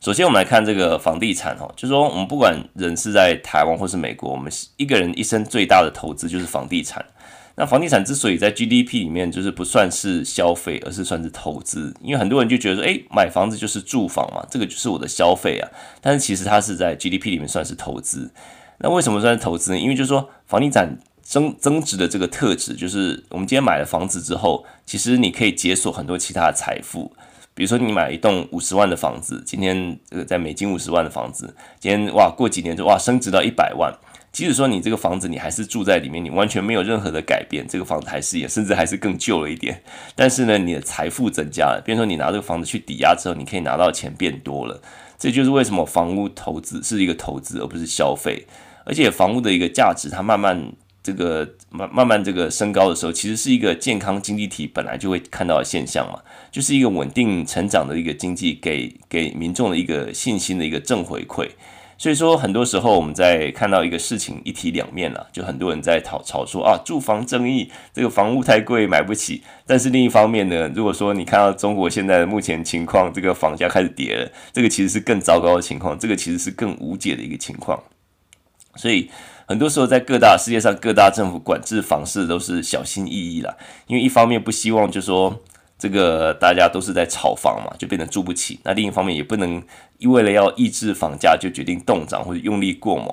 [0.01, 7.05] 首先，我们来看这个房地产哈，就是说，我们不管人是在台湾或是美国，我们一个人一生最大的投资就是房地产。
[7.55, 15.69] 那房地产之所以在 GDP 里面就是不算是消费，而是算是投资，因为很多人就觉得说，诶，买房子就是住房嘛，这个就是我的消费啊。
[15.99, 18.31] 但是其实它是在 GDP 里面算是投资。
[18.79, 19.77] 那为什么算是投资呢？
[19.77, 27.11] 因为就是说，房地产增增值的这个特质，就是我们今天买了房子之后，其实你可以解锁很多其他的财富。
[27.53, 33.93] 比如说，你买一栋五十万的房子，今天这个在美金五十万的房子，今天哇，过几年就哇升值到一百万。
[34.31, 39.83] 即使说你这个房子你还是住在里面，你完全没有任何的改变，这个房子还是也甚至还是更旧了一点。
[40.15, 44.81] 但是呢，你的财富增加了，比如说你拿这个房子去抵押之后，你可以拿到钱变多了。
[45.17, 48.45] 这就是为什么房屋投资是一个投资而不是消费，
[48.89, 50.73] 而且房屋的一个价值它慢慢
[51.03, 56.19] 这个慢慢慢这个升高的时候，其实是一个健康经济体本来就会看到的现象嘛，
[56.51, 61.47] 就是一个稳定成长的一个经济，给给民众的一个信心的一个正回馈。
[62.01, 69.43] 所以说，很多时候我们在看到一个事情一体两面了，就很多人在吵吵说啊，住房争议，这个房屋太贵买不起。
[69.67, 77.77] 但是另一方面呢，如果说你看到中国现在目前情况，这个房价开始跌了，这个其实是更糟糕的情况，这个其实是更无解的一个情况。
[78.79, 79.11] 所以
[79.45, 83.55] 很多时候在各大世界上各大政府管制房市都是小心翼翼啦，
[83.87, 85.41] 因为一方面不希望就说。
[85.81, 88.59] 这个大家都是在炒房嘛，就变成住不起。
[88.65, 89.63] 那另一方面也不能
[90.01, 93.07] 为了要抑制房价就决定冻涨或者用力过猛。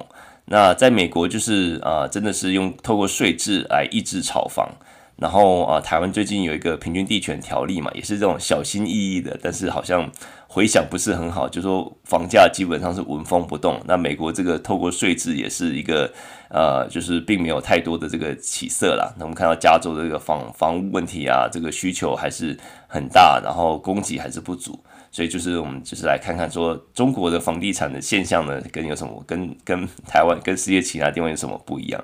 [0.47, 4.69] 那在美国就是啊、真的是用透过税制来抑制炒房。
[5.15, 10.11] 然后啊，台湾最近有一个平均地权条例嘛，也是这种小心翼翼的，但是好像
[10.49, 13.81] 回响不是很好，就说房价基本上是纹风不动。
[13.87, 16.11] 那美国这个透过税制也是一个
[16.49, 19.13] 呃，就是并没有太多的这个起色啦。
[19.19, 22.57] 那我们看到加州的这个房房屋问题啊，这个需求还是
[22.87, 24.79] 很大，然后供给还是不足，
[25.11, 32.03] 所以就是我们就是来看看说中国的房地产的现象呢，跟有什么跟跟台湾跟世界其他地方有什么不一样？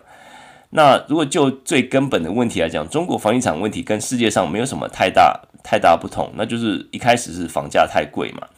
[0.74, 8.48] 那如果就最根本的问题来讲，中国房地产问题跟世界上没有什么太大太大不同，那就是一开始是房价太贵嘛，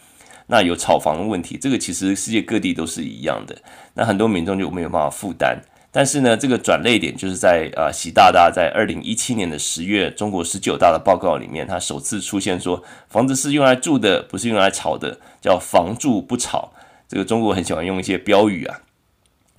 [0.46, 3.56] 那有炒房的问题，这个其实世界各地都是一样的，
[3.94, 5.58] 那很多民众就没有办法负担。
[5.96, 16.72] 但是呢，这个转捩点就是在啊，习大大在二零一七年的十月，中国十九大的报告里面，他首次出现说，房子是用来住的，不是用来炒的，叫房住不炒。
[17.06, 18.80] 这个中国很喜欢用一些标语啊。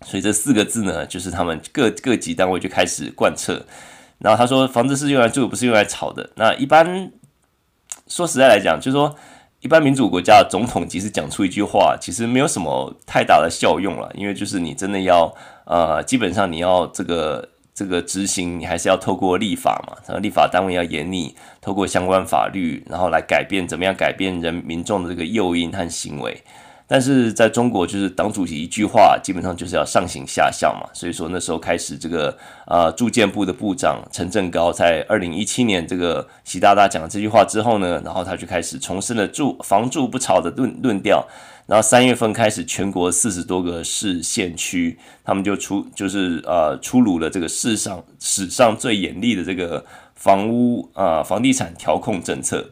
[0.06, 3.66] 所以这四个字呢，就是他们各各级单位就开始贯彻。
[4.20, 6.32] 然后他说，房子是用来住，不是用来炒的。
[6.36, 7.10] 那一般
[8.08, 9.16] 说实在来讲，就是说，
[9.62, 15.34] 一般民主国家的总统即使讲出一句话，其实没有什么太大的效用了，因为就是你真的要
[15.66, 26.44] 呃，基本上你要这个这个执行，你还是要透过立法嘛，然后立法单位要严厉，透过相关法律，然后来改变怎么样改变人民众的这个诱因和行为。
[26.88, 30.88] 但是在中国，就是党主席一句话，基本上就是要上行下效嘛。
[30.94, 41.28] 所以说那时候开始，这个呃住建部的部长陈正高在二零一七年这个习大大讲了这句话之后呢，然后他就开始重申了住房住不炒的论论调。
[41.66, 52.64] 然后三月份开始，全国四十多个市县区，他们就出就是呃出炉了这个世上史上最严厉的这个房屋啊、房地产调控政策。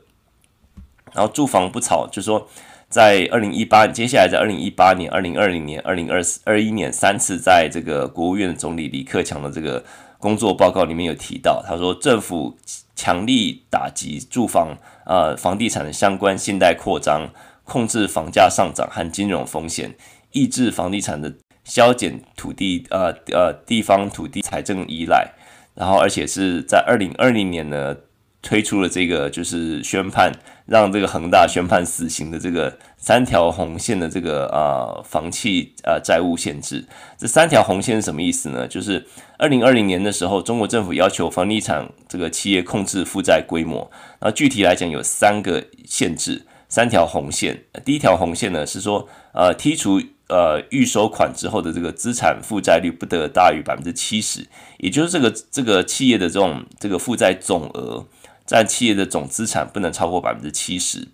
[1.14, 2.48] 然后住房不炒，就说。
[2.94, 9.84] 在二零一八，接下来在二零一八年、二零二零年、二零二二一年三次，在这个国务院总理李克强的这个
[10.20, 12.56] 工作报告里面有提到，他说政府
[12.96, 14.78] 强力打击住房
[15.08, 17.32] 呃房地产的相关信贷扩张，
[17.64, 19.96] 控制房价上涨和金融风险，
[20.32, 25.32] 抑制房地产的削减土地呃呃地方土地财政依赖，
[25.74, 27.98] 然后而且是在二零二零年呢。
[28.46, 30.30] 推出了这个就是宣判，
[30.66, 36.86] 让这个恒大宣判死刑的这个三条红线的这个啊、呃、房企啊、呃、债务限制。
[37.18, 38.68] 这三条红线是什么意思呢？
[38.68, 39.06] 就是
[39.38, 43.92] 二零二零年的时候，中国政府要求房地产这个企业控制负债规模。
[44.20, 47.64] 然后具体来讲有三个限制，三条红线。
[47.84, 54.48] 第一条红线呢是说，呃，剔除呃预收款之后的这个资产负债率不得大于百分之七十，
[54.78, 58.06] 也就是这个这个企业的这种这个负债总额。
[58.46, 61.08] 占企业的总资产不能超过百分之七十，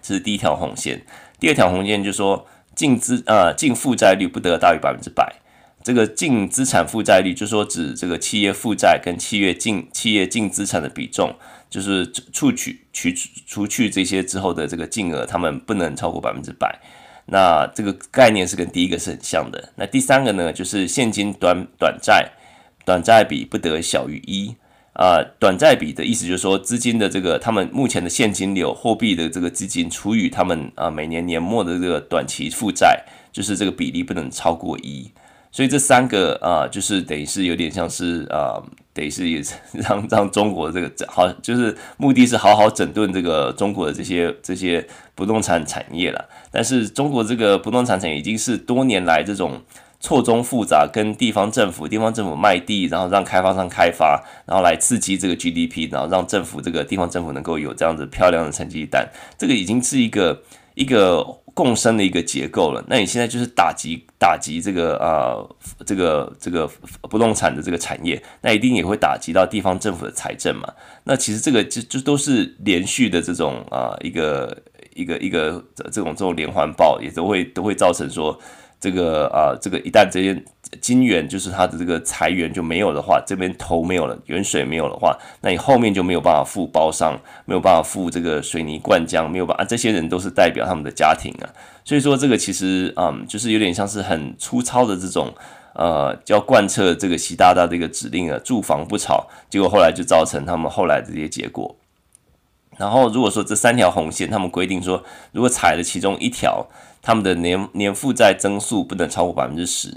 [0.00, 1.04] 这是第一条红线。
[1.38, 5.36] 第二条红线就是说，净资呃净负债率不得大于百分之百。
[5.84, 11.34] 这个净资产负债率就是说指这个企业负债跟企业净企业净资产的比重，
[11.68, 13.12] 就是除去取
[13.46, 16.80] 除去这些之后的这个净额，他们不能超过百分之百。
[17.26, 19.72] 那这个概念是跟第一个是很像的。
[19.76, 22.30] 那第三个呢，就是现金短短债
[22.84, 24.54] 短债比不得小于一。
[24.94, 33.02] 啊、短债比的意思就是说，资金的这个他们目前的现金流、货币的这个资金除以他们啊、每年年末的这个短期负债，
[33.32, 35.10] 就是这个比例不能超过一。
[35.50, 38.60] 所以这三个啊、就是等于是有点像是啊、
[38.92, 46.28] 等于是也是让让中国这个好，就是目的是好好整顿这个中国的这些这些不动产产业了。
[46.50, 49.62] 但是中国这个不动产产业已经是多年来这种。
[50.02, 60.42] 错综复杂，跟地方政府、地方政府卖地，然后让开发商开发，然后来刺激这个 GDP，然后让政府这个地方政府能够有这样子漂亮的成绩单，这个已经是一个
[60.74, 61.22] 一个
[61.54, 62.84] 共生的一个结构了。
[62.88, 66.68] 那你现在就是打击打击这个呃这个这个
[67.02, 70.68] 不动产的这个产业，那一定也会打击到地方政府的财政嘛。
[71.04, 74.58] 那其实这个就就都是连续的这种啊、一个
[74.96, 78.36] 一个一个这种这种连环爆，也都会都会造成说。
[78.82, 80.44] 这个啊，这个一旦这些
[80.80, 91.46] 金源就是它的这个财源就没有的话，这边头没有了，源水没有的话，那你后面就没有办法付包商，没有办法付这个水泥灌浆，没有办法，啊，这些人都是代表他们的家庭啊，
[91.84, 95.32] 所以说这个其实嗯，就是有点像是很粗糙的这种
[95.74, 101.76] 呃，叫贯彻这个习大大的一个指令啊，住房不炒，结果后来就造成他们后来的这些结果。
[102.78, 106.66] 然后如果说这三条红线，他们规定说，如果踩了其中一条，
[107.02, 109.90] 他们的年年负债增速不能超过百分之十；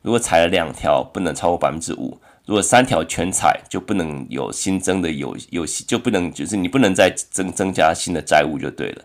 [0.00, 9.02] 如果踩了两条，不能超过百分之五；如果三条全踩，就不能有新增的有有就不能就是你不能再增增加新的债务就对了。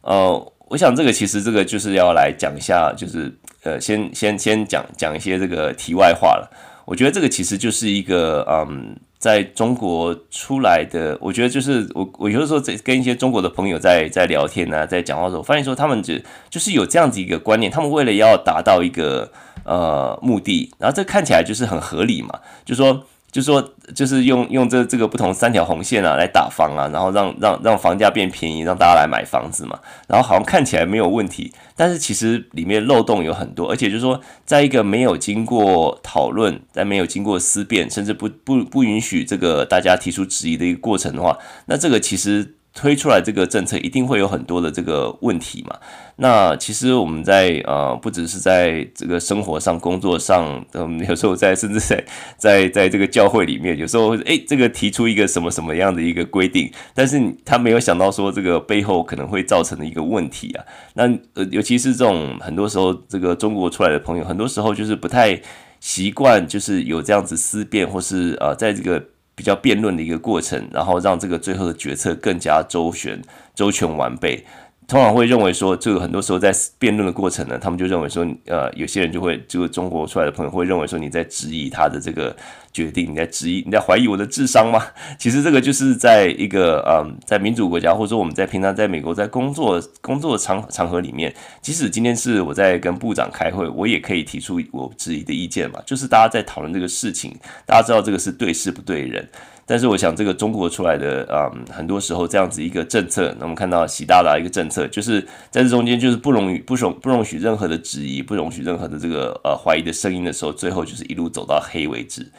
[0.00, 3.32] 呃，我想这个其实这个就是要来讲一下，就是
[3.62, 6.50] 呃先先先讲讲一些这个题外话了。
[6.86, 8.96] 我觉得这个其实就是一个嗯。
[9.18, 16.14] 在中国出来的，我觉得就是我，我有时候在跟一些中国的朋友在在聊天呢，在讲话的时候，发现说他们就
[16.50, 19.32] 就是有这样子一个观念，他们为了要达到一个
[19.64, 23.04] 呃目的，然后这看起来就是很合理嘛，就说。
[23.36, 23.62] 就说，
[23.94, 29.78] 就是用用这这个不同三条红线啊来打房啊，然后让让让房价变便宜，让大家来买房子嘛。
[30.08, 42.54] 然后好像看起来没有问题，但是其实里面漏洞有很多，而且就是说，在一个没有经过讨论，在没有经过思辨，甚至不不不允许这个大家提出质疑的一个过程的话，那这个其实。
[42.78, 45.78] 推出来这个政策一定会有很多的这个问题嘛？
[46.16, 52.04] 那其实我们在呃，不只是在这个生活上、工作上，嗯，有时候在甚至在
[52.38, 60.64] 在在这个教会里面，有时候诶，这个提出一个什么什么样的一个规定，但是他没有想到说这个背后可能会造成的一个问题啊。
[60.94, 65.40] 那呃，尤其是这种很多时候，这个中国出来的朋友，很多时候就是不太
[65.80, 69.02] 习惯，就是有这样子思辨，或是呃，在这个。
[69.38, 73.20] 比较辩论的一个过程，然后让这个最后的决策更加周旋、
[73.54, 74.42] 周全完备。
[74.88, 82.34] 通常会认为说，这个很多时候在辩论的过程呢，他们就认为说，呃，有些人就会，这个中国出来的朋友会认为说，你在质疑他的这个
[82.72, 84.80] 决定，你在质疑，你在怀疑我的智商吗？
[85.18, 99.28] 其实这个就是在一个，嗯，在民主国家，或者说我们在平常在美国在工作工作场场合里面，即使今天是我在跟部长开会，我也可以提出我质疑的意见嘛，就是大家在讨论这个事情，大家知道这个是对事不对人。
[99.68, 112.30] 但是我想，这个中国出来的，嗯，很多时候这样子一个政策，那我们看到习大大一个政策，就是在这中间就是不容不容不容许任何的质疑，不容许任何的这个呃怀疑的声音的时候，最后就是一路走到黑为止。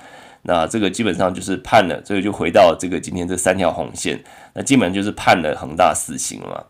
[0.44, 4.24] 那这个基本上就是判了，这个就回到这个今天这三条红线，
[4.54, 6.64] 那基本上就是判了恒大死刑了嘛。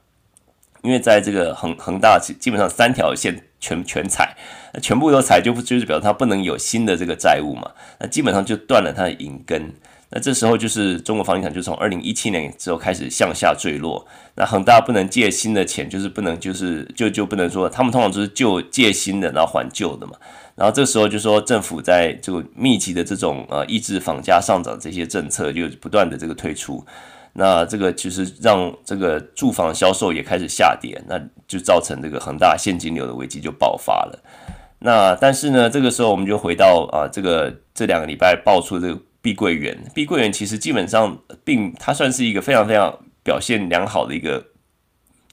[0.81, 4.35] 因为在这个恒恒大基本上三条线全全踩，
[4.73, 9.71] 那全部都踩就不就是表示它不能有新的这个债务嘛，那基本上就断了它的银根。
[10.09, 14.07] 那这时候就是中国房地产就从二零一七年之后开始向下坠落。
[14.35, 20.13] 那恒大不能借新的钱，就是不能就是就就不能说他们通常就是就借新的，然后还旧的嘛。
[20.55, 26.81] 然后这时候就说政府在这个密集的这种呃抑制房价上涨这些政策就不断的这个退出。
[27.33, 34.23] 那这个其实让这个住房销售也开始下跌，那就造成这个恒大现金流的危机就爆发了。
[34.79, 38.97] 那但是呢，这个时候我们就回到啊这个这两个礼拜爆出这个。
[39.27, 44.41] 碧桂园，碧桂园其实基本上并它算是一个非常非常表现良好的一个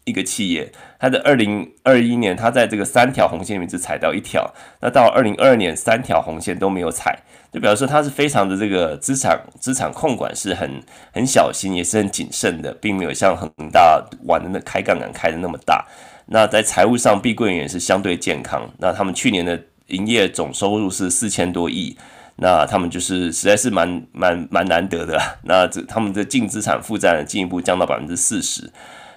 [0.04, 0.72] 一个企业。
[0.98, 7.20] 它的二零二一年，它在这个三条红线里面只踩到一条，那到二零二二年三条红线都没有踩，
[7.52, 10.82] 就表示说它是非常的这个资产资产控管是很
[11.12, 15.86] 很小心，也是很谨慎的，并没有像恒大玩的那开杠杆开的那么大。
[16.26, 18.68] 那在财务上，碧桂园是相对健康。
[18.78, 21.96] 那他们去年的营业总收入是四千多亿。
[22.36, 28.70] 那他们就是实在是蛮蛮蛮难得的，那这他们的净资产负债进一步降到百分之四十，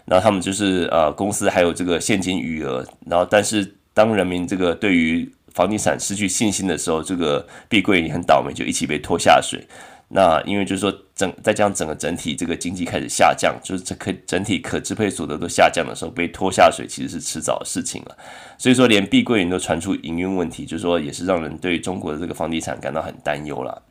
[0.06, 9.68] 那他们就是呃公司还有这个现金余额，然后但是当人民这个对于房地产失去信心的时候，这个碧桂园很倒霉，就一起被拖下水。
[10.10, 18.18] 那因为就是说整再加上整个整体这个经济开始下降，就是这可整体可支配所得都下降的时候，被拖下水其实是迟早的事情了。
[18.58, 23.84] 所以说连碧桂园都传出营运问题，就是说也是让人对中国的这个房地产感到很担忧了。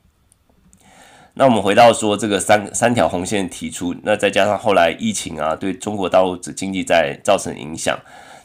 [1.35, 7.99] 那我们回到说这个三三条红线提出，那再加上后来疫情啊，对中国大陆的经济在造成影响。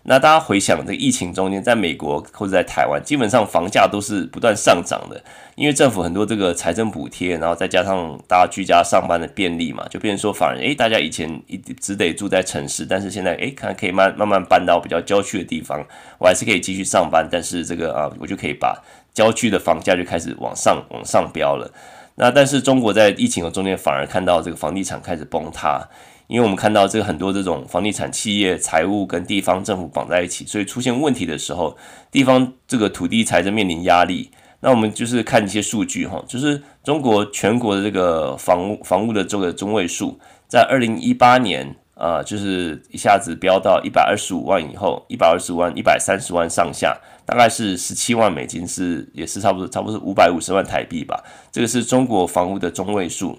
[0.04, 5.24] 那大家回想这个疫情中间，在美国或者在台湾，基本上房价都是不断上涨的，
[5.56, 15.86] 因为政府很多这个财政补贴，然后再加上大家居家上班的便利嘛，就变成说反而诶，大家以前一只得住在城市，但是现在诶，看可以慢慢慢搬到比较郊区的地方，
[16.18, 18.76] 我还是可以继续上班，但是这个啊，我就可以把
[19.14, 21.72] 郊区的房价就开始往上往上飙了。
[22.16, 25.88] 那但是中国在疫情的中间反而看到这个房地产开始崩塌。
[26.32, 31.76] 因为我们看到这个很多这种房地产企业财务跟地方政府绑在一起，所以出现问题的时候，
[32.10, 34.32] 地方这个土地财政面临压力。
[34.62, 40.18] 那我们就是看一些数据哈，就是中国全国的这个房屋房屋的这个中位数，
[40.48, 51.22] 在二零一八年啊、就是一下子飙到一百二十五万以后，一百二十五万、一百三十万上下，大概是十七万美金，是也是差不多，差不多是五百五十万台币吧。
[51.52, 53.38] 这个是中国房屋的中位数。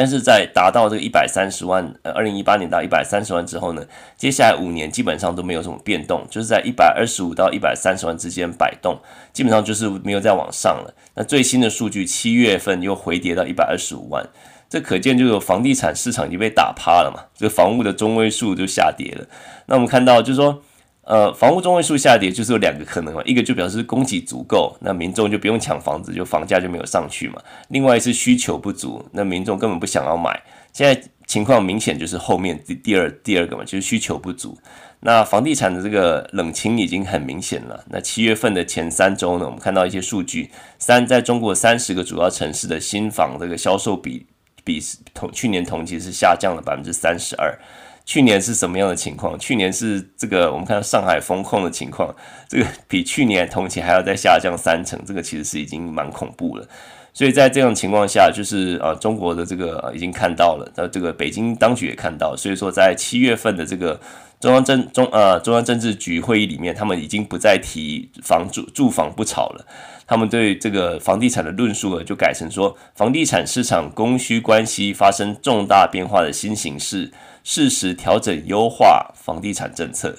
[0.00, 3.84] 但是在达到这个一百三十万，呃，二零一八年到一百三十万之后呢，
[4.16, 8.98] 接下来五年基本上都没有什么变动，就是在一百二十五到一百三十万之间摆动，
[9.34, 10.94] 基本上就是没有再往上了。
[11.16, 14.26] 那最新的数据，七月份又回跌到一百二十五万，
[14.70, 19.26] 这可见就是房地产市场已经被打趴了嘛，这个房屋的中位数就下跌了。
[19.66, 20.62] 那我们看到就是说。
[21.10, 27.42] 呃，房屋中位数下跌就是有两个可能嘛，一个就表示供给足够，那民众就不用抢房子，就房价就没有上去嘛。
[27.66, 30.40] 另外是需求不足，那民众根本不想要买。
[30.72, 34.56] 现在情况明显就是后面第第二第二个嘛，就是需求不足。
[35.00, 37.82] 那房地产的这个冷清已经很明显了。
[37.88, 44.26] 那七月份的前三周呢，我们看到一些数据，三在中国三十个主要城市的新房这个销售比
[44.62, 44.80] 比
[45.12, 47.58] 同去年同期是下降了百分之三十二。
[48.04, 49.38] 去年是什么样的情况？
[49.38, 52.14] 去年是这个，我们看到上海封控的情况，
[52.48, 56.66] 这个比去年同期还要再下降三成，这个其实是已经蛮恐怖了。
[57.12, 64.00] 所以在这样情况下，就是呃，中国的这个已经看到了，那这个北京当局也看到，所以说在七月份的这个
[64.40, 69.66] 中央政中呃中央政治局会议里面，他们已经不再提房住住房不炒了，
[70.06, 77.12] 他们对这个房地产的论述呢，就改成说，房地产市场供需关系发生重大变化的新形势。
[77.42, 80.14] 适时调整优化房地产政策，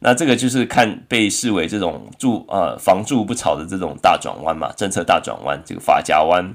[0.00, 6.52] 那这个就是看被视为这种住呃房住不炒的这种大转弯嘛，政策大转弯，这个法家弯。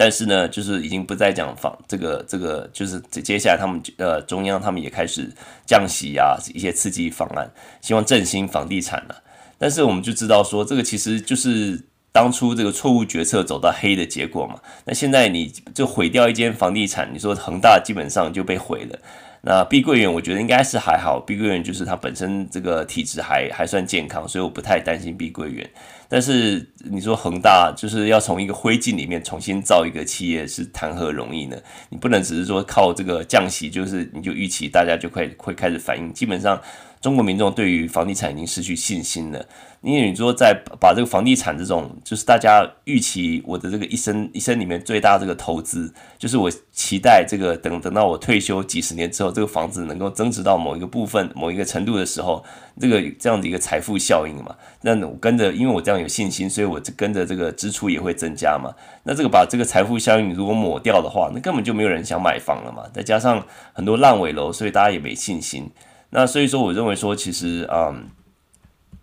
[0.00, 5.30] 但是呢，就是已经不再讲房这个这个，就是接下来他们呃中央他们也开始
[5.66, 7.50] 降息啊，一些刺激方案，
[7.82, 9.22] 希望振兴房地产了。
[9.58, 11.84] 但是我们就知道说，这个其实就是。
[12.12, 18.98] 当初这个错误决策走到黑的结果嘛，那现在你就毁掉一间房地产，你说恒大基本上就被毁了。
[19.42, 25.70] 那碧桂园我觉得应该是还好，碧桂园就是它本身这个体质还还算健康，所以我不太担心碧桂园。
[26.08, 31.56] 但是你说恒大就是要从一个灰烬里面重新造一个企业，是谈何容易呢？
[31.88, 36.60] 你不能只是说靠这个降息，就是你就预期大家就会会开始反应，基本上。
[37.00, 39.42] 中国民众对于房地产已经失去信心了，
[39.80, 52.44] 因为你说在把这个房地产这种，就是大家预期我的这个一生一生里面最大这个投资，就是我期待这个等等到我退休几十年之后，这个房子能够增值到某一个部分、某一个程度的时候，
[52.78, 54.54] 这个这样的一个财富效应嘛。
[54.82, 58.72] 那我跟着，因为我这样有信心，所以我跟着这个支出也会增加嘛。
[59.02, 62.84] 那这个把这个财富效应如果抹掉的话，那根本就没有人想买房了嘛。
[62.94, 65.70] 再加上很多烂尾楼，所以大家也没信心。
[66.10, 68.08] 那所以说，我认为说，其实，嗯，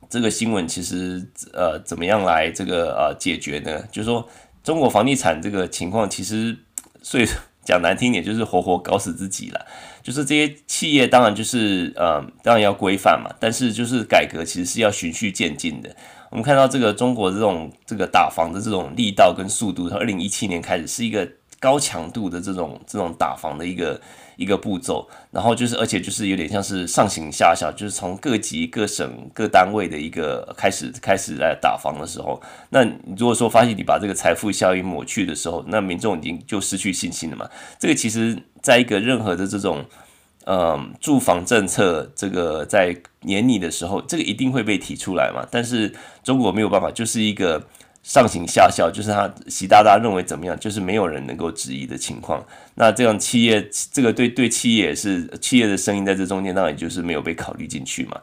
[0.10, 3.82] 这个新闻其实，呃，怎么样来这个呃解决呢？
[3.92, 4.28] 就是说，
[4.64, 6.58] 中国房地产这个情况，其实，
[7.02, 7.26] 所以
[7.64, 9.66] 讲难听点，就是活活搞死自己了。
[10.08, 15.94] 就是这些企业，当然就是，呃，当然要规范嘛，但是就是改革其实是要循序渐进的。
[16.32, 21.28] 我们看到这个中国这种这个打房的这种力道跟速度，从二零一七年开始是一个
[21.60, 24.00] 高强度的这种这种打房的一个。
[24.38, 32.40] 一个步骤，然后就是，而且就是有点像是上行下效，就是从各级、各省、各单位的一个开始开始来打房的时候，
[32.70, 37.50] 那你如果说发现你把这个财富效应抹去的时候，那民众已经就失去信心了嘛。
[37.80, 39.84] 这个其实在一个任何的这种，
[40.46, 45.44] 嗯，住房政策，这个在年底的时候，这个一定会被提出来嘛。
[45.50, 45.92] 但是
[46.24, 47.66] 中国没有办法，就是一个。
[48.08, 52.42] 上行下效，就是他习大大认为怎么样，就是没有人能够质疑的情况。
[52.76, 58.18] 那这样企业，这个对对企业也是企业的声音在这中间，当然也就是没有被考虑进去嘛。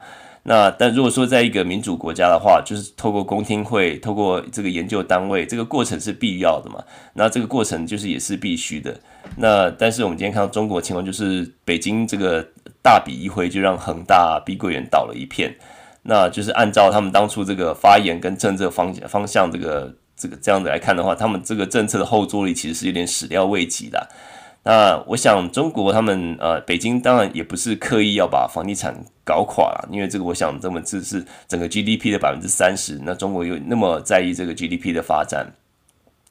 [0.45, 6.83] 那但如果说在一个民主国家的话，就是透过公听会，透过这个研究单位，这个过程是必要的嘛。
[7.13, 8.99] 那这个过程就是也是必须的。
[9.37, 12.43] 那但是我们今天看到中国情况，就是北京这个
[12.83, 15.55] 大笔一挥，就让恒大、碧桂园倒了一片。
[16.05, 24.09] 那就是按照他们当初这个发言跟政策方向方向这个这个这样子来看的话，他们这个政策的后坐力其实是有点始料未及的。
[24.65, 28.95] 那我想中国他们呃北京当然也不是刻意要把房地产
[29.25, 35.53] 搞垮了，因为这个我想这么这是整个 GDP 的百分之三十，那中国又那么在意这个 GDP 的发展，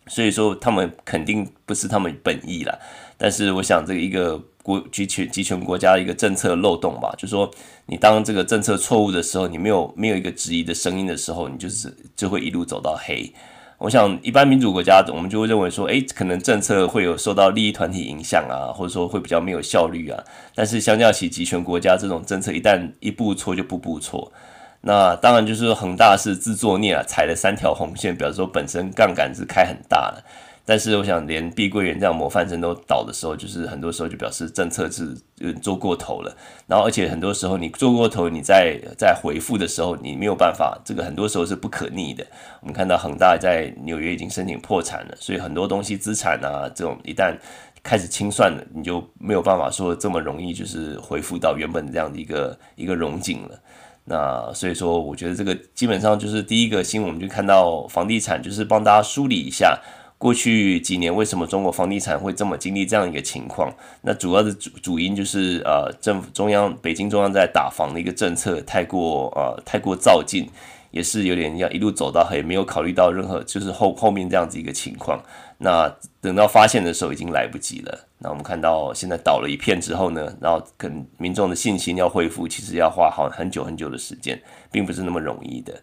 [0.07, 2.79] 所以说他们肯定不是他们本意了。
[3.23, 4.37] 但是我想这个一个。
[4.63, 7.51] 国集权集权国家的一个政策漏洞吧，就是说
[7.87, 13.29] 你当这个政策错误的时候，你没有没有一个质疑的声音的时候，你就是就会一路走到黑。
[13.77, 20.23] 我想一般民主国家，我们就会认为说，诶，可能政策会有受到利益团体影响啊，或者说会比较没有效率啊。
[20.55, 24.31] 但是相较起集权国家，这种政策一旦一步错就步步错。
[24.79, 30.23] 那当然就是说恒大是自作孽啊，踩了三条红线，表示说本身杠杆是开很大的。
[30.65, 35.13] 但是我想，连碧桂园这样模范生都倒的时候，就是很多时候就表示政策是
[35.61, 36.33] 做过头了。
[36.67, 42.25] 然后，而且很多时候你做过头，你在在回复的时候，你没有办法，这个很多时候是不可逆的。
[42.61, 47.35] 我们看到恒大在纽约已经申请破产了，所以很多东西资产啊，这种一旦
[47.83, 53.59] 开始清算了，你就没有办法说这么容易就是回复到原本这样的一个一个荣景了。
[54.05, 59.77] 那所以说，我觉得这个基本上就是第一个新闻，我们就看到房地产，就是帮大家梳理一下。
[60.23, 63.69] 过去几年，为什么中国房地产会这么经历这样一个情况？
[64.03, 70.49] 那主要的主主因就是呃，政府中央北京中央在打房的一个政策太过呃太过造进，
[70.91, 75.21] 也是有点要一路走到黑，没有考虑到任何就是后后面这样子一个情况。
[75.57, 78.07] 那等到发现的时候已经来不及了。
[78.19, 85.73] 那我们看到现在倒了一片之后呢，然后跟民众的信心要恢复，其实要花好很久很久的时间，并不是那么容易的。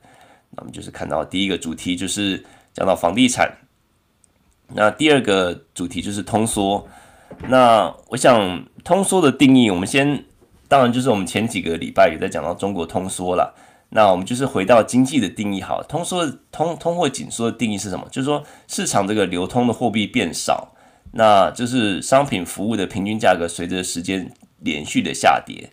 [0.53, 3.53] 那我们就是看到第一个主题就是讲到房地产。
[4.75, 6.87] 那第二个主题就是通缩。
[7.49, 10.25] 那我想通缩的定义，我们先
[10.69, 13.55] 当然就是我们前几个礼拜也在讲到中国通缩了。
[13.91, 18.07] 那我们就是回到经济的定义，好，通缩通通货紧缩的定义是什么？
[18.11, 20.73] 就是说市场这个流通的货币变少，
[21.13, 25.71] 那就是商品服务的平均价格随着时间连续的下跌。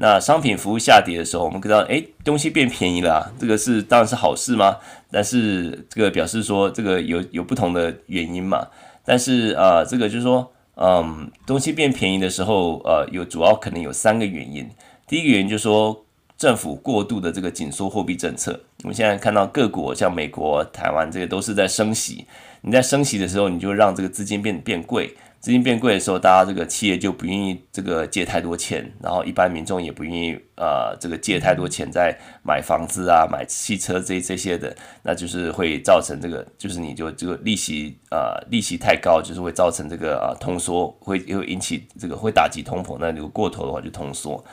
[0.00, 4.76] 那商品服务下跌的时候，我们知道，哎，东西变便宜了啊，这个是当然是好事吗？
[5.10, 8.68] 但是这个表示说，这个有有不同的原因嘛。
[9.04, 14.70] 但是啊，这个就是说，嗯，东西变便宜的时候，呃，有主要可能有三个原因。
[15.08, 16.04] 第一个原因就是说，
[16.36, 18.60] 政府过度的这个紧缩货币政策。
[18.84, 22.24] 我们现在看到各国像美国、台湾这个都是在升息。
[22.60, 25.16] 你在升息的时候，你就让这个资金变变贵。
[25.40, 32.12] 资金变贵的时候，大家这个企业就不愿意这个借太多钱，然后一般民众也不愿意呃这个借太多钱在
[32.42, 44.44] 买房子啊、买汽车这这些的，那就是会造成这个就是你就这个利息呃利息太高，就是会造成这个呃通缩，会会引起这个会打击通膨，那如果过头的话就通缩。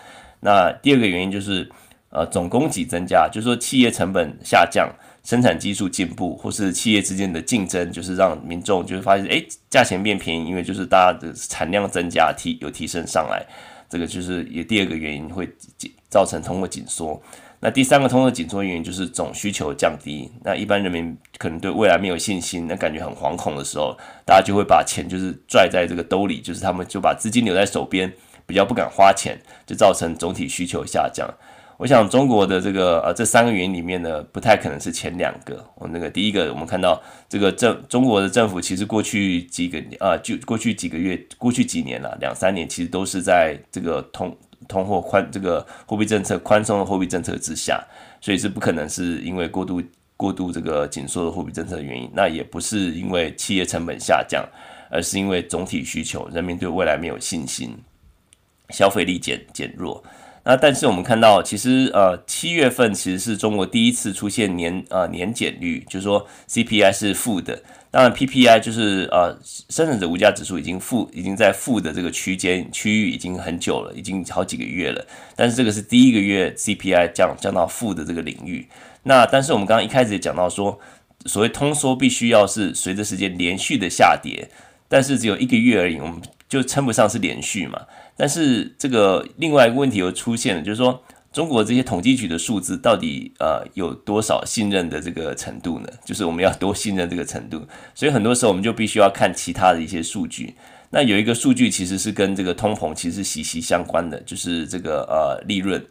[0.41, 1.67] 那第二个原因就是
[2.15, 4.89] 呃总供给增加，就是说企业成本下降。
[5.25, 13.43] 生产技术进步，或是企业之间的竞争，就是让民众就会发现，哎，价钱变便宜，因为就是大家的产量增加，提有提升上来，
[13.89, 15.49] 这个就是也第二个原因会
[16.11, 17.19] 造成通货紧缩。
[17.59, 23.97] 那第三个通货紧缩原因就是总需求降低，那一般人民可能对未来没有信心，那感觉很惶恐的时候，
[24.27, 28.13] 大家就会把钱就是拽在这个兜里，就是他们就把资金留在手边，
[28.45, 29.35] 比较不敢花钱，
[29.65, 31.27] 就造成总体需求下降。
[31.77, 35.61] 我想中国的这个呃这三个原因里面呢，不太可能是前两个。
[35.75, 44.35] 我那个第一个，我们看到这个政中国的政府其实过去几个呃就过去几个月、过去几年了，两三年其实都是在这个通
[44.69, 47.83] 通货宽这个货币政策宽松的货币政策之下，
[48.21, 49.81] 所以是不可能是因为过度
[50.15, 54.47] 过度这个紧缩的货币政策的原因，那也不是因为企业成本下降，
[54.89, 57.77] 而是因为总体需求，人民对未来没有信心，
[58.69, 60.01] 消费力减减弱。
[60.47, 67.59] 那但是我们看到，其实呃七月份其实是中国第一次出现年呃年减率，就是说 CPI 是负的。
[67.89, 69.35] 当然 PPI 就是呃
[69.69, 75.03] 生产者物价指数已经负，已经在负的这个区间区域已经很久了，已经好几个月了。
[75.35, 78.67] 但是这个是第一个月 CPI 降降到负的这个领域。
[79.03, 80.79] 那但是我们刚刚一开始也讲到说，
[81.25, 84.49] 所谓通缩必须要是随着时间连续的下跌，
[84.87, 87.81] 但是只有一个月而已，我们就称不上是连续嘛。
[88.17, 91.03] 但是这个另外一个问题又出现了，就是说
[91.33, 95.89] 中国这些统计局的数字到底呃有多少信任的这个程度呢？
[96.05, 100.55] 就是我们要多信任这个程度，所以很多时候我们就必须要看其他的一些数据。
[100.91, 105.85] 那有一个数据其实是跟这个通膨其实是息息相关的，就是这个呃利润。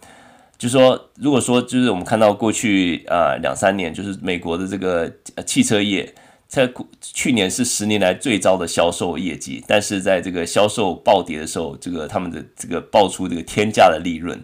[0.57, 5.13] 就是说如果说就是我们看到过去呃两三年，就是美国的这个
[5.45, 6.15] 汽车业。
[6.47, 14.41] 在去年是十年来最糟的销售业绩，但是在这个销售暴跌的时候，这个他们的这个爆出这个天价的利润，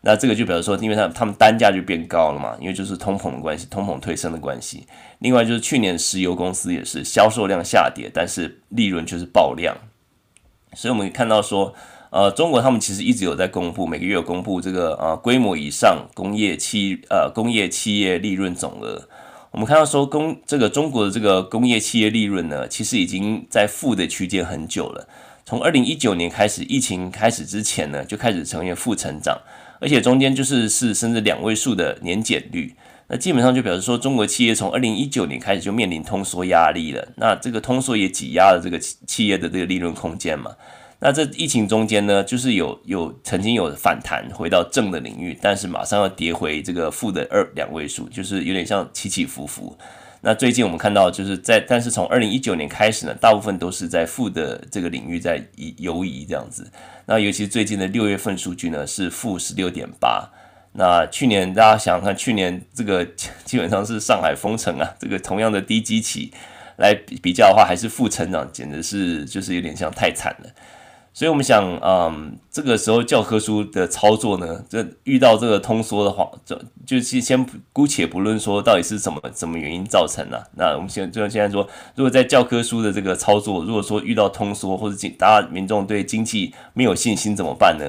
[0.00, 4.84] 那这个就表示说，因为他他们单价就变高了嘛，因为就是通膨的关系，通膨推升的关系。
[5.20, 9.76] 另外就是去年石油公司也是销售量下跌，但是利润却是爆量，
[10.74, 11.72] 所以我们可以看到说，
[12.10, 19.08] 呃，中国他们其实一直有在公布，每个月有公布这个呃规模以上工业企呃工业企业利润总额。
[19.52, 25.06] 我们看到说工这个中国的这个工业企业利润呢，其实已经在负的区间很久了。
[25.44, 29.38] 从二零一九年开始，疫情开始之前呢，就开始呈现负成长，
[29.78, 32.74] 而且中间就是是甚至两位数的年减率。
[33.08, 37.06] 那基本上就表示说，中国企业从二零一九年开始就面临通缩压力了。
[37.16, 40.52] 那这个通缩也挤压了这个企业的这个利润空间嘛。
[41.04, 49.76] 那这疫情中间呢，就是有有曾经有反弹回到正的领域，但是马上要跌回这个负的二两位数，就是有点像起起伏伏。
[50.20, 56.70] 那最近我们看到，就是在但是从二零一九年开始呢，大部分都是在负的这个领域在移游移这样子。
[57.06, 60.30] 那尤其最近的六月份数据呢是负十六点八。
[60.74, 63.04] 那去年大家想想看，去年这个
[63.44, 66.32] 基本上是上海封城啊，这个同样的低基期
[66.76, 70.50] 来比较的话，还是负成长，简直是就是有点像太惨了。
[71.14, 80.48] 所以我们想，嗯，这个时候教科书的操作呢，这遇到这个通缩的话，就就先姑且不论说到底是什么什么原因造成的。
[80.56, 87.84] 那我们现就像现在说，如果在教科书的这个操作，如果说遇到通缩或者大家民众对经济没有信心怎么办呢？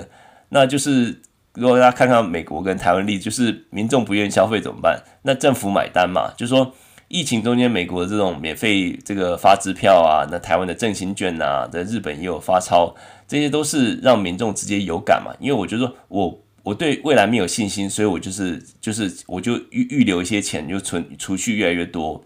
[0.49, 1.21] 那就是。
[1.55, 4.99] 如果大家看看美国跟台湾例子，就是民众不愿意消费怎么办？
[5.21, 6.73] 那政府买单嘛，就是说
[7.09, 12.95] 疫情中间，美国的这种免费这个发支票啊，那台湾的振兴券啊，在日本也有发钞，
[13.27, 15.33] 这些都是让民众直接有感嘛。
[15.39, 22.23] 因为我觉得我我对未来没有信心，所以我就是就是我就预预留一些钱，就存储蓄越来越多，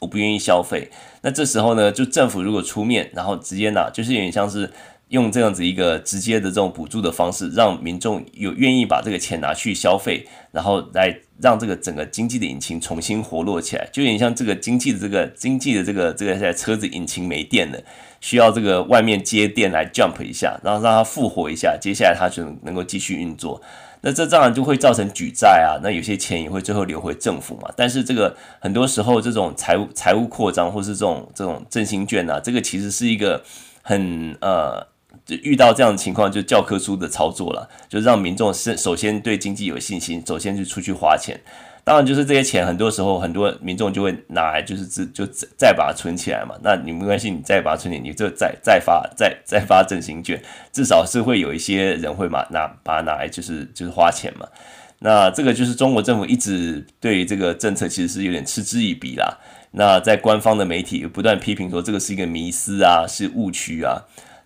[0.00, 0.90] 我不愿意消费。
[1.22, 4.70] 那这时候呢，就政府如果出面，然后直接拿，就是有点像是。
[5.12, 17.78] 用这样子一个直接的这种补助的方式，让民众有愿意把这个钱拿去消费，然后来让这个整个经济的引擎重新活络起来，就有点像这个经济的这个经济的这个这个在车子引擎没电了，
[18.22, 23.60] 需要这个外面接电来 jump 一下，然后让它复活一下，接下来它就能够继续运作。
[24.00, 27.70] 那这当然就会造成举债啊，那有些钱也会最后流回政府嘛。
[27.76, 33.44] 但是这个很多时候这种财务财务扩张或是这种这种振兴券啊，这个其实是一个
[33.82, 34.90] 很呃。
[35.24, 41.40] 就遇到这样的情况，就教科书的操作了，就让民众是首先对经济有信心，首先就出去花钱。
[41.84, 46.54] 当然，就是这些钱，很多时候很多民众就会拿来，就是自就再再把它存起来嘛。
[46.62, 50.40] 那你没关系，你再把它存起来，你就再再发再再发振兴券，
[50.72, 54.46] 至少是会有一些人会把拿把它拿来，就是就是花钱嘛。
[55.00, 59.38] 那这个就是中国政府一直对于这个政策其实是有点嗤之以鼻啦。
[59.72, 64.00] 那在官方的媒体不断批评说这个是一个迷思啊，是误区啊。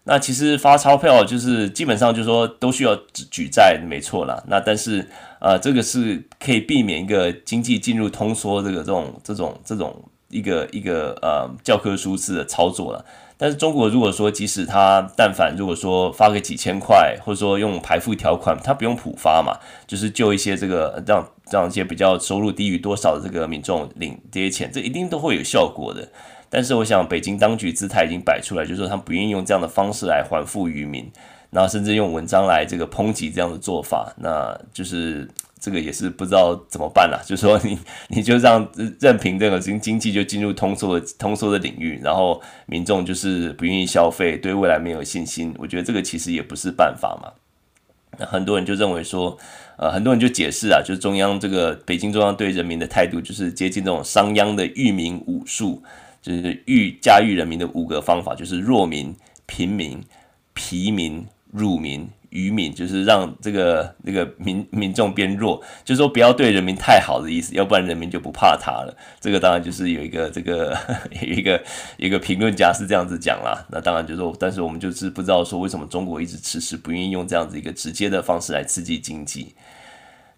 [0.08, 2.96] 那其实发钞票就是基本上就是说都需要
[3.28, 4.40] 举债，没错啦。
[4.46, 5.04] 那但是
[5.40, 13.04] 呃，这个是可以避免一个经济进入通缩这个这种这种这种一个一个呃教科书式的操作了。
[13.36, 26.08] 但是中国如果说即使他但凡如果说发个几千块，或者说用排富条款，他不用普发嘛，就是就一些这个让让一些比较收入低于多少的这个民众领这些钱，这一定都会有效果的。
[26.56, 31.06] 但是我想，北京当局姿态已经摆出来，就是说他们不愿意用这样的方式来还富于民，
[31.50, 35.28] 然后甚至用文章来这个抨击这样的做法，那就是
[35.60, 37.22] 这个也是不知道怎么办了。
[37.28, 37.78] 就说你
[38.08, 38.66] 你就让
[38.98, 47.32] 任凭这个经经济就进入通缩的通缩的领域，然后民众就是不愿意消费，对未来没有信心，我觉得这个其实也不是办法嘛。
[48.16, 49.36] 那很多人就认为说，
[49.76, 55.82] 呃，很多人就解释啊，就是中央这个北京中央对人民的态度，就是接近这种商鞅的育民武术。
[56.20, 59.14] 就是育驾驭人民的五个方法，就是弱民、
[59.46, 60.02] 贫民、
[60.54, 68.96] 疲民、辱民、愚民，就是让这个那个民民众变弱，就是说不要对人民太好的意思，要不然人民就不怕他了。
[69.20, 70.76] 这个当然就是有一个这个
[71.10, 71.62] 有一个
[71.96, 73.64] 一个评论家是这样子讲啦。
[73.70, 79.54] 那当然就是说，但是我们就是不知道说为什么中国一直迟迟不愿意用这样子一个直接的方式来刺激经济。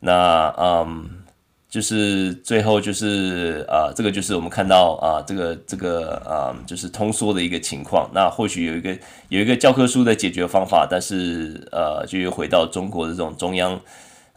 [0.00, 1.24] 那嗯。
[1.68, 8.10] 就是最后就是啊，这个就是我们看到啊，这个这个啊，就是通缩的一个情况。
[8.14, 8.96] 那或许有一个
[9.28, 13.80] 有一个教科书的解决方法，但是呃，就又回到中国的这种中央。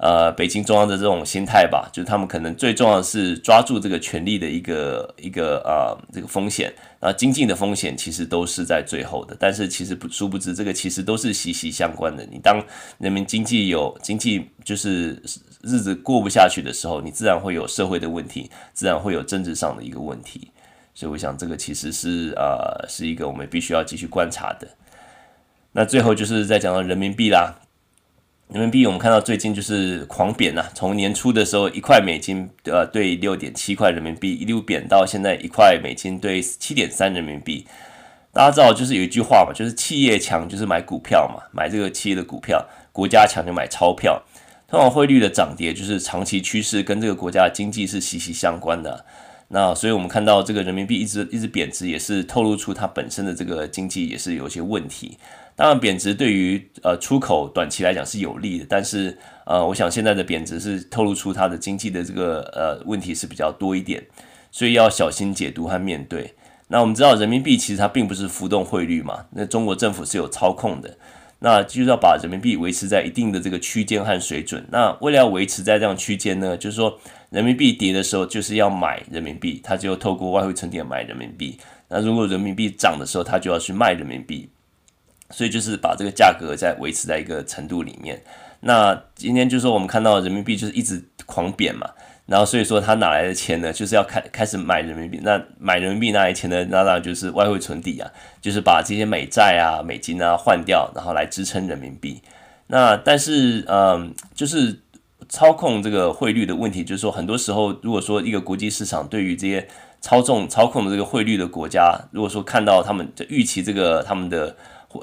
[0.02, 9.38] 呃，北京中央的这种心态吧，就是他们可能最重要的是抓住这个权力的一个一个呃这个风险，啊，经济的风险其实都是在最后的。
[9.40, 12.26] 但是其实不殊不知，这个其实都是息息相关的。
[12.32, 12.60] 你当
[12.98, 15.22] 人民经济有经济就是
[15.62, 20.50] 日子过不下去的时候，你自然会有社会的问题，自然会有政治上的一个问题。
[20.96, 24.68] 所以我想，这个其实是呃是一个我们必须要继续观察的。
[25.74, 27.54] 那最后就是再讲到人民币啦。
[28.52, 37.66] 人民币，我们看到最近就是狂贬呐、从年初的时候一块美金呃兑六点七块人民币，一路贬到现在一块美金兑七点三人民币。
[38.34, 42.60] 大家知道，就是有一句话嘛，就是企业强就是买股票嘛，买这个企业的股票；
[42.92, 44.22] 国家强就买钞票。
[44.68, 49.06] 通常汇率的涨跌就是长期趋势，跟这个国家的经济是息息相关的。
[49.48, 55.18] 那所以我们看到这个人民币一直一直贬值，也是透露出它本身的这个经济也是有些问题。
[55.62, 64.04] 当然，贬值对于呃出口短期来讲是有利的，但是呃，我想现在的贬值是透露出它的经济的这个呃问题是比较多一点，
[64.50, 66.34] 所以要小心解读和面对。
[66.70, 70.98] 那我们知道人民币其实它并不是浮动汇率嘛，那中国政府是有操控的，
[71.38, 74.66] 那就是要把人民币维持在一定的这个区间和水准。
[74.72, 76.98] 那为了要维持在这样区间呢，就是说
[77.30, 81.60] 人民币跌的时候就是要买人民币，它就透过外汇存底买人民币。
[81.88, 84.50] 那如果人民币涨的时候，它就要去卖人民币。
[85.32, 88.22] 所以就是把这个价格在维持在一个程度里面。
[88.64, 91.90] 那今天就是说我们看到人民币就是一直狂贬嘛，
[92.28, 93.74] 然后所以说他哪来的钱呢？
[93.74, 95.20] 就是要开开始买人民币。
[95.24, 96.64] 那买人民币哪来钱呢？
[96.70, 98.08] 那当然就是外汇存底啊，
[98.40, 102.22] 就是把这些美债啊、美金啊换掉，然后来支撑人民币。
[102.68, 104.80] 那但是嗯，就是
[105.28, 109.68] 操控这个汇率的问题，就是说很多时候如果说一个国际市场对于这些
[110.02, 114.56] 操纵操控的这个汇率的国家，如果说看到他们预期这个他们的。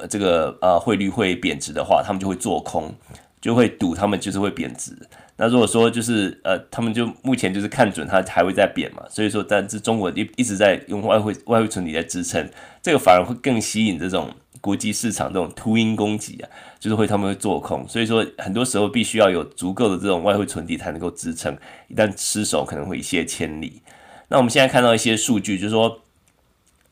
[0.09, 2.93] 这个呃汇率会贬值的话，他们就会做空，
[3.41, 4.97] 就会赌他们就是会贬值。
[5.37, 12.49] 那如果说就是呃，他们就目前就是看准它还会再贬嘛，所以说，但是中国一一直在用外汇外汇存底在支撑，
[12.83, 14.29] 这个反而会更吸引这种
[14.61, 17.87] 国际市场这种秃鹰攻击啊，就是会他们会做空。
[17.89, 23.81] 所以说，很多时候必须要有足够的这种外汇存底才能够支撑，一旦失守可能会一泻千里。
[24.27, 26.01] 那我们现在看到一些数据，就是说。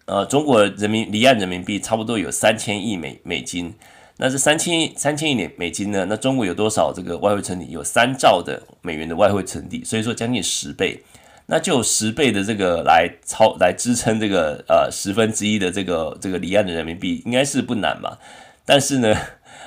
[0.07, 3.75] 呃，中国人民离岸人民币差不多有三千亿美美金，
[4.19, 6.07] 那这三千三千亿美美金呢？
[6.09, 7.67] 那中国有多少这个外汇存底？
[7.71, 11.03] 有三兆的美元的外汇存底，所以说将近十倍，
[11.47, 18.17] 那就十倍的这个来超来支撑这个呃十分之一的这个这个离岸的人民币，应该是不难吧？
[18.65, 19.13] 但是呢，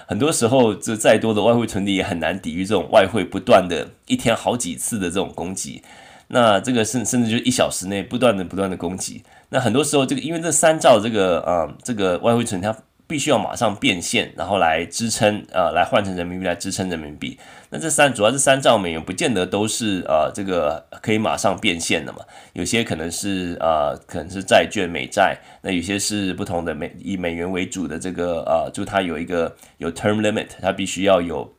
[0.07, 5.83] 很多时候这再多的外汇存底也很难抵御这种外汇不断的一天好几次的这种攻击。
[6.31, 12.75] 那这个甚甚至就一小时内不断的不断的攻击，那很多时候这个因为这三兆这个呃这个外汇存它
[13.07, 17.37] 必须要马上变现，然后来支撑呃来换成人民币来支撑人民币。
[17.71, 22.19] 那这三主要是三兆美元，不见得都是呃这个可以马上变现的嘛，
[22.53, 31.51] 有些可能是呃可能是债券美债，那有些是不同的美以美元为主的这个呃就它有一个有 term limit，它必须要有。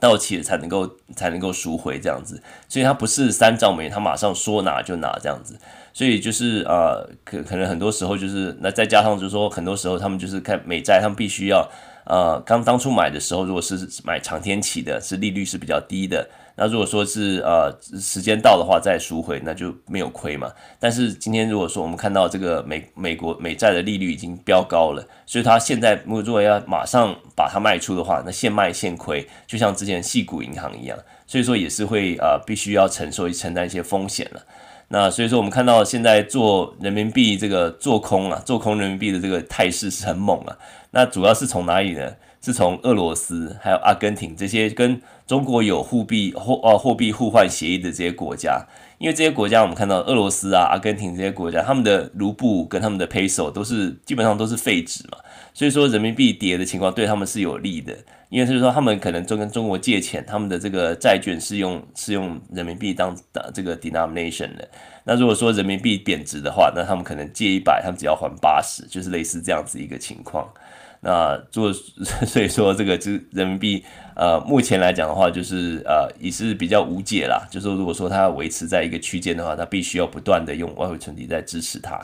[0.00, 5.58] 到期了才能够才能够赎回这样子，所以它不是三兆美元，它马上说拿就拿这样子，
[5.92, 11.66] 所以就是呃，可可能很多时候就是那再加上就是说很多时候他们就是看美债，他们必须要
[12.06, 16.28] 呃刚当初买的时候，如果是买长天期的，是利率是比较低的。
[16.58, 20.50] 那如果说是呃时间到的话再赎回，那就没有亏嘛。
[20.80, 34.40] 但是今天如果说我们看到这个美美国美债的利率已经飙高了，所以它现在如果要马上把它卖出的话，那现卖现亏，就像之前细谷银行一样，所以说也是会呃必须要承受承担一些风险了。
[34.88, 40.56] 那所以说我们看到现在做人民币这个做空啊，做空人民币的这个态势是很猛啊。
[40.96, 42.16] 那主要是从哪里呢？
[42.40, 48.64] 是从俄罗斯还有阿根廷这些跟中国有货币货呃货币互换协议的这些国家，
[48.96, 55.18] 因为这些国家我们看到俄罗斯啊、阿根廷这些国家，他们的卢布跟他们的 peso 都是基本上都是废纸嘛，
[55.52, 57.92] 所以说人民币跌的情况对他们是有利的，
[58.30, 64.66] 因为就是说他们可能就跟中国借钱，他们的这个债券是用是用人民币当的这个 denomination 的，
[65.04, 70.48] 那如果说人民币贬值的话，那他们可能借一百，他们只要还八十，就是类似这样子一个情况。
[71.00, 71.72] 那做
[72.26, 73.84] 所以说这个就人民币，
[74.14, 77.46] 呃，目前来讲的话，就是呃也是比较无解啦。
[77.50, 82.00] 就是如果说它要维持在一个区间的话，它必须要不断的用外汇存底在支持它。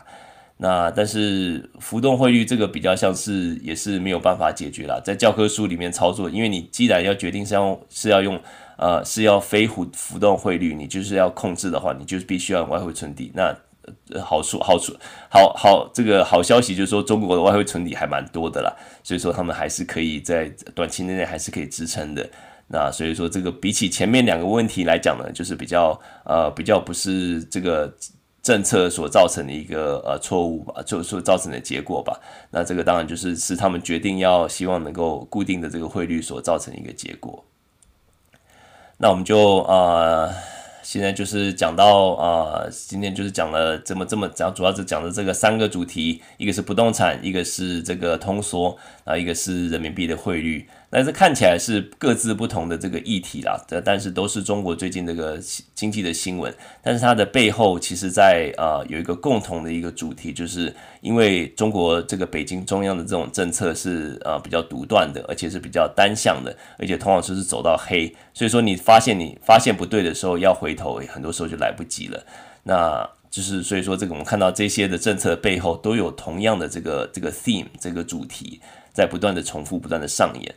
[0.59, 8.41] 那但是浮动汇率这个比较像是也是没有办法解决啦，在教科书里面操作，因为你既然要决定是要是要用
[8.77, 13.33] 呃是要非浮浮动汇率，你就是要控制的话，你就必须要用外汇存底。
[13.35, 13.53] 那
[14.23, 14.97] 好处好处
[15.29, 18.73] 好好，这个好消息就是说，中国的外汇存底还蛮多的啦，
[19.03, 22.29] 所以说他们还是可以在短期内内还是可以支撑的。
[22.69, 27.93] 那所以说，这个比起前面两个问题来讲呢，就是比较呃比较不是这个
[28.43, 32.19] 政策所造成的一个呃错误吧，就所造成的结果吧。
[32.51, 37.45] 那这个当然就是是他们决定要希望能够固定的这个汇率所造成的一个结果。
[38.99, 40.52] 那我们就呃。
[40.83, 50.69] 现在就是讲到啊、今天就是讲了这么这么讲，主要是讲的这个三个主题，一个是不动产，一个是这个通缩，啊，一个是人民币的汇率。
[50.95, 55.39] 但是看起来是各自不同的这个议题啦，但是都是中国最近这个
[55.75, 56.55] 经济的新闻。
[56.83, 60.71] 但是它的背后，其实在呃有一个共同的一个主题，就是
[61.01, 68.15] 因为中国这个北京中央的这种政策是呃比较独断的，而且是比较单向的，而且通常就是走到黑。
[68.35, 72.23] 所以说你发现你发现不对的时候，要回头，很多时候就来不及了。
[72.65, 78.61] 那就是所以说这个我们看到这些的政策背后都有同样的这个这个 theme 这个主题
[78.93, 80.55] 在不断的重复，不断的上演。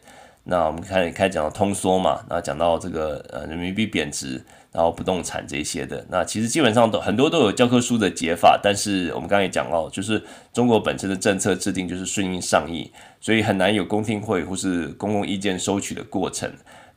[0.48, 4.40] 那我们开始开讲到通缩嘛，那讲到这个呃人民币贬值，
[4.72, 10.24] 然后不动产这些的，那其实基本上都很多都有教科书的解法，但是我们刚才也讲到，就是
[10.54, 16.48] 中国本身的政策制定就是顺应上意，所以很难有公听会或是公共意见收取的过程。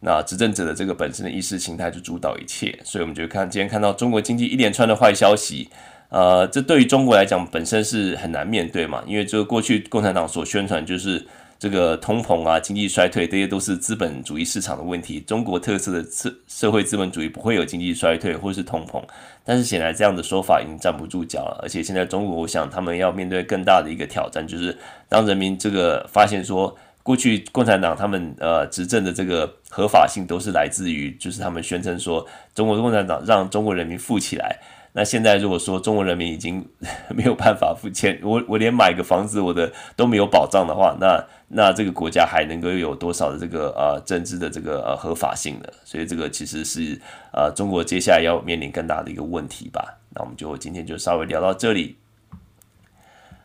[0.01, 5.71] 那执政者的这个本身的意识形态就主导一切，所以我们就看今天看到中国经济一连串的坏消息，
[6.11, 11.27] 呃，这对于中国来讲本身是很难面对嘛，因为这个过去共产党所宣传就是。
[11.59, 15.21] 这个通膨啊，经济衰退，这些都是资本主义市场的问题。
[15.21, 19.03] 中国特色的社社会资本主义不会有经济衰退或是通膨，
[19.45, 21.59] 但是显然这样的说法已经站不住脚了。
[21.61, 24.77] 而且现在中国，我想他们要面对更大的一个挑战，就是
[25.09, 34.57] 当人民这个发现说，过去共产党他们呃执政的这个合法性都是来自于，就是他们宣称说中国共产党让中国人民富起来。
[34.99, 36.69] 那现在如果说中国人民已经
[37.15, 45.69] 没有办法付钱，我我连买个房子我的都没有保障的话，那那这个国家还能够有多少的这个呃政治的这个呃合法性呢？
[45.85, 47.01] 所以这个其实是
[47.33, 49.97] 呃中国接下来要面临更大的一个问题吧。
[50.17, 51.97] 那我们就今天就稍微聊到这里。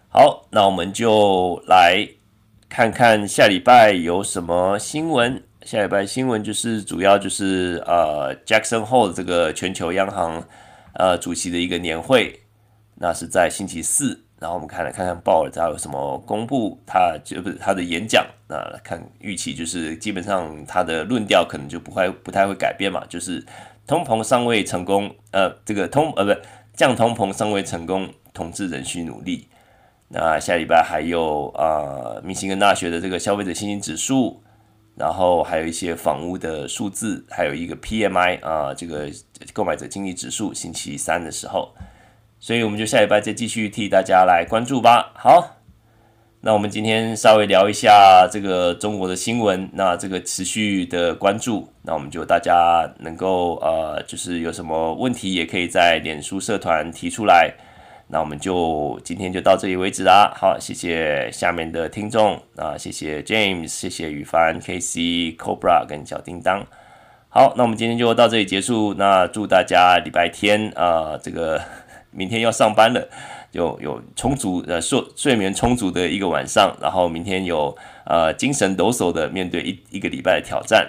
[0.09, 2.07] 好，那我们就来
[2.67, 5.43] 看看下礼拜有什么新闻。
[5.61, 10.43] 下礼拜新闻就是主要就是呃 Jackson Hole 这个全球央行。
[10.93, 12.39] 呃，主席的一个年会，
[12.95, 14.19] 那是在星期四。
[14.39, 18.27] 然后我们看来看看鲍尔他有什么公布，他就不是他的演讲。
[18.49, 23.41] 那看预期就是基本上他的论调可能就不会不太会改变嘛，就是
[23.87, 26.41] 通膨尚未成功，呃，这个通呃不
[26.73, 29.47] 降通膨尚未成功，统治仍需努力。
[30.09, 34.43] 那下礼拜还有啊，密西根大学的这个消费者信心指数。
[34.95, 39.09] 然后还有一些房屋的数字，还有一个 PMI 啊，这个
[39.51, 41.73] 购买者经济指数，星期三的时候，
[42.39, 45.11] 所以我们就下礼拜再继续替大家来关注吧。
[45.15, 45.57] 好，
[46.41, 57.53] 那我们今天稍微聊一下这个中国的新闻，那这个持续的关注，那我们就大家能够呃，就是有什么问题也可以在脸书社团提出来。
[58.13, 60.31] 那我们就今天就到这里为止啦。
[60.35, 66.63] 好，谢谢下面的听众啊，谢谢 James，谢谢宇凡、KC、Cobra 跟小叮当。
[67.29, 68.93] 好，那我们今天就到这里结束。
[68.93, 71.59] 那祝大家礼拜天啊，这个
[72.13, 73.09] 明天要上班了，
[73.53, 80.87] 有有充足呃睡睡眠充足的一个晚上，然后明天有呃精神抖擞的面对一一个礼拜的挑战。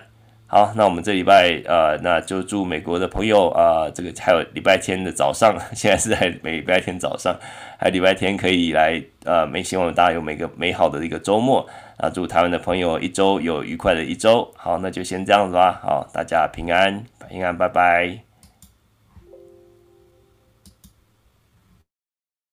[0.55, 7.37] 好，那我们这礼拜呃，那就祝美国的朋友啊、这个还有礼拜天的早上，现在是在每礼拜天早上，
[7.77, 14.49] 还有礼拜天可以来呃，没希望大家有每个美好的一个周末啊，祝台湾的朋友一周有愉快的一周。
[14.57, 15.81] 好，那就先这样子吧。
[15.83, 18.34] 好，大家平安，平安，拜拜。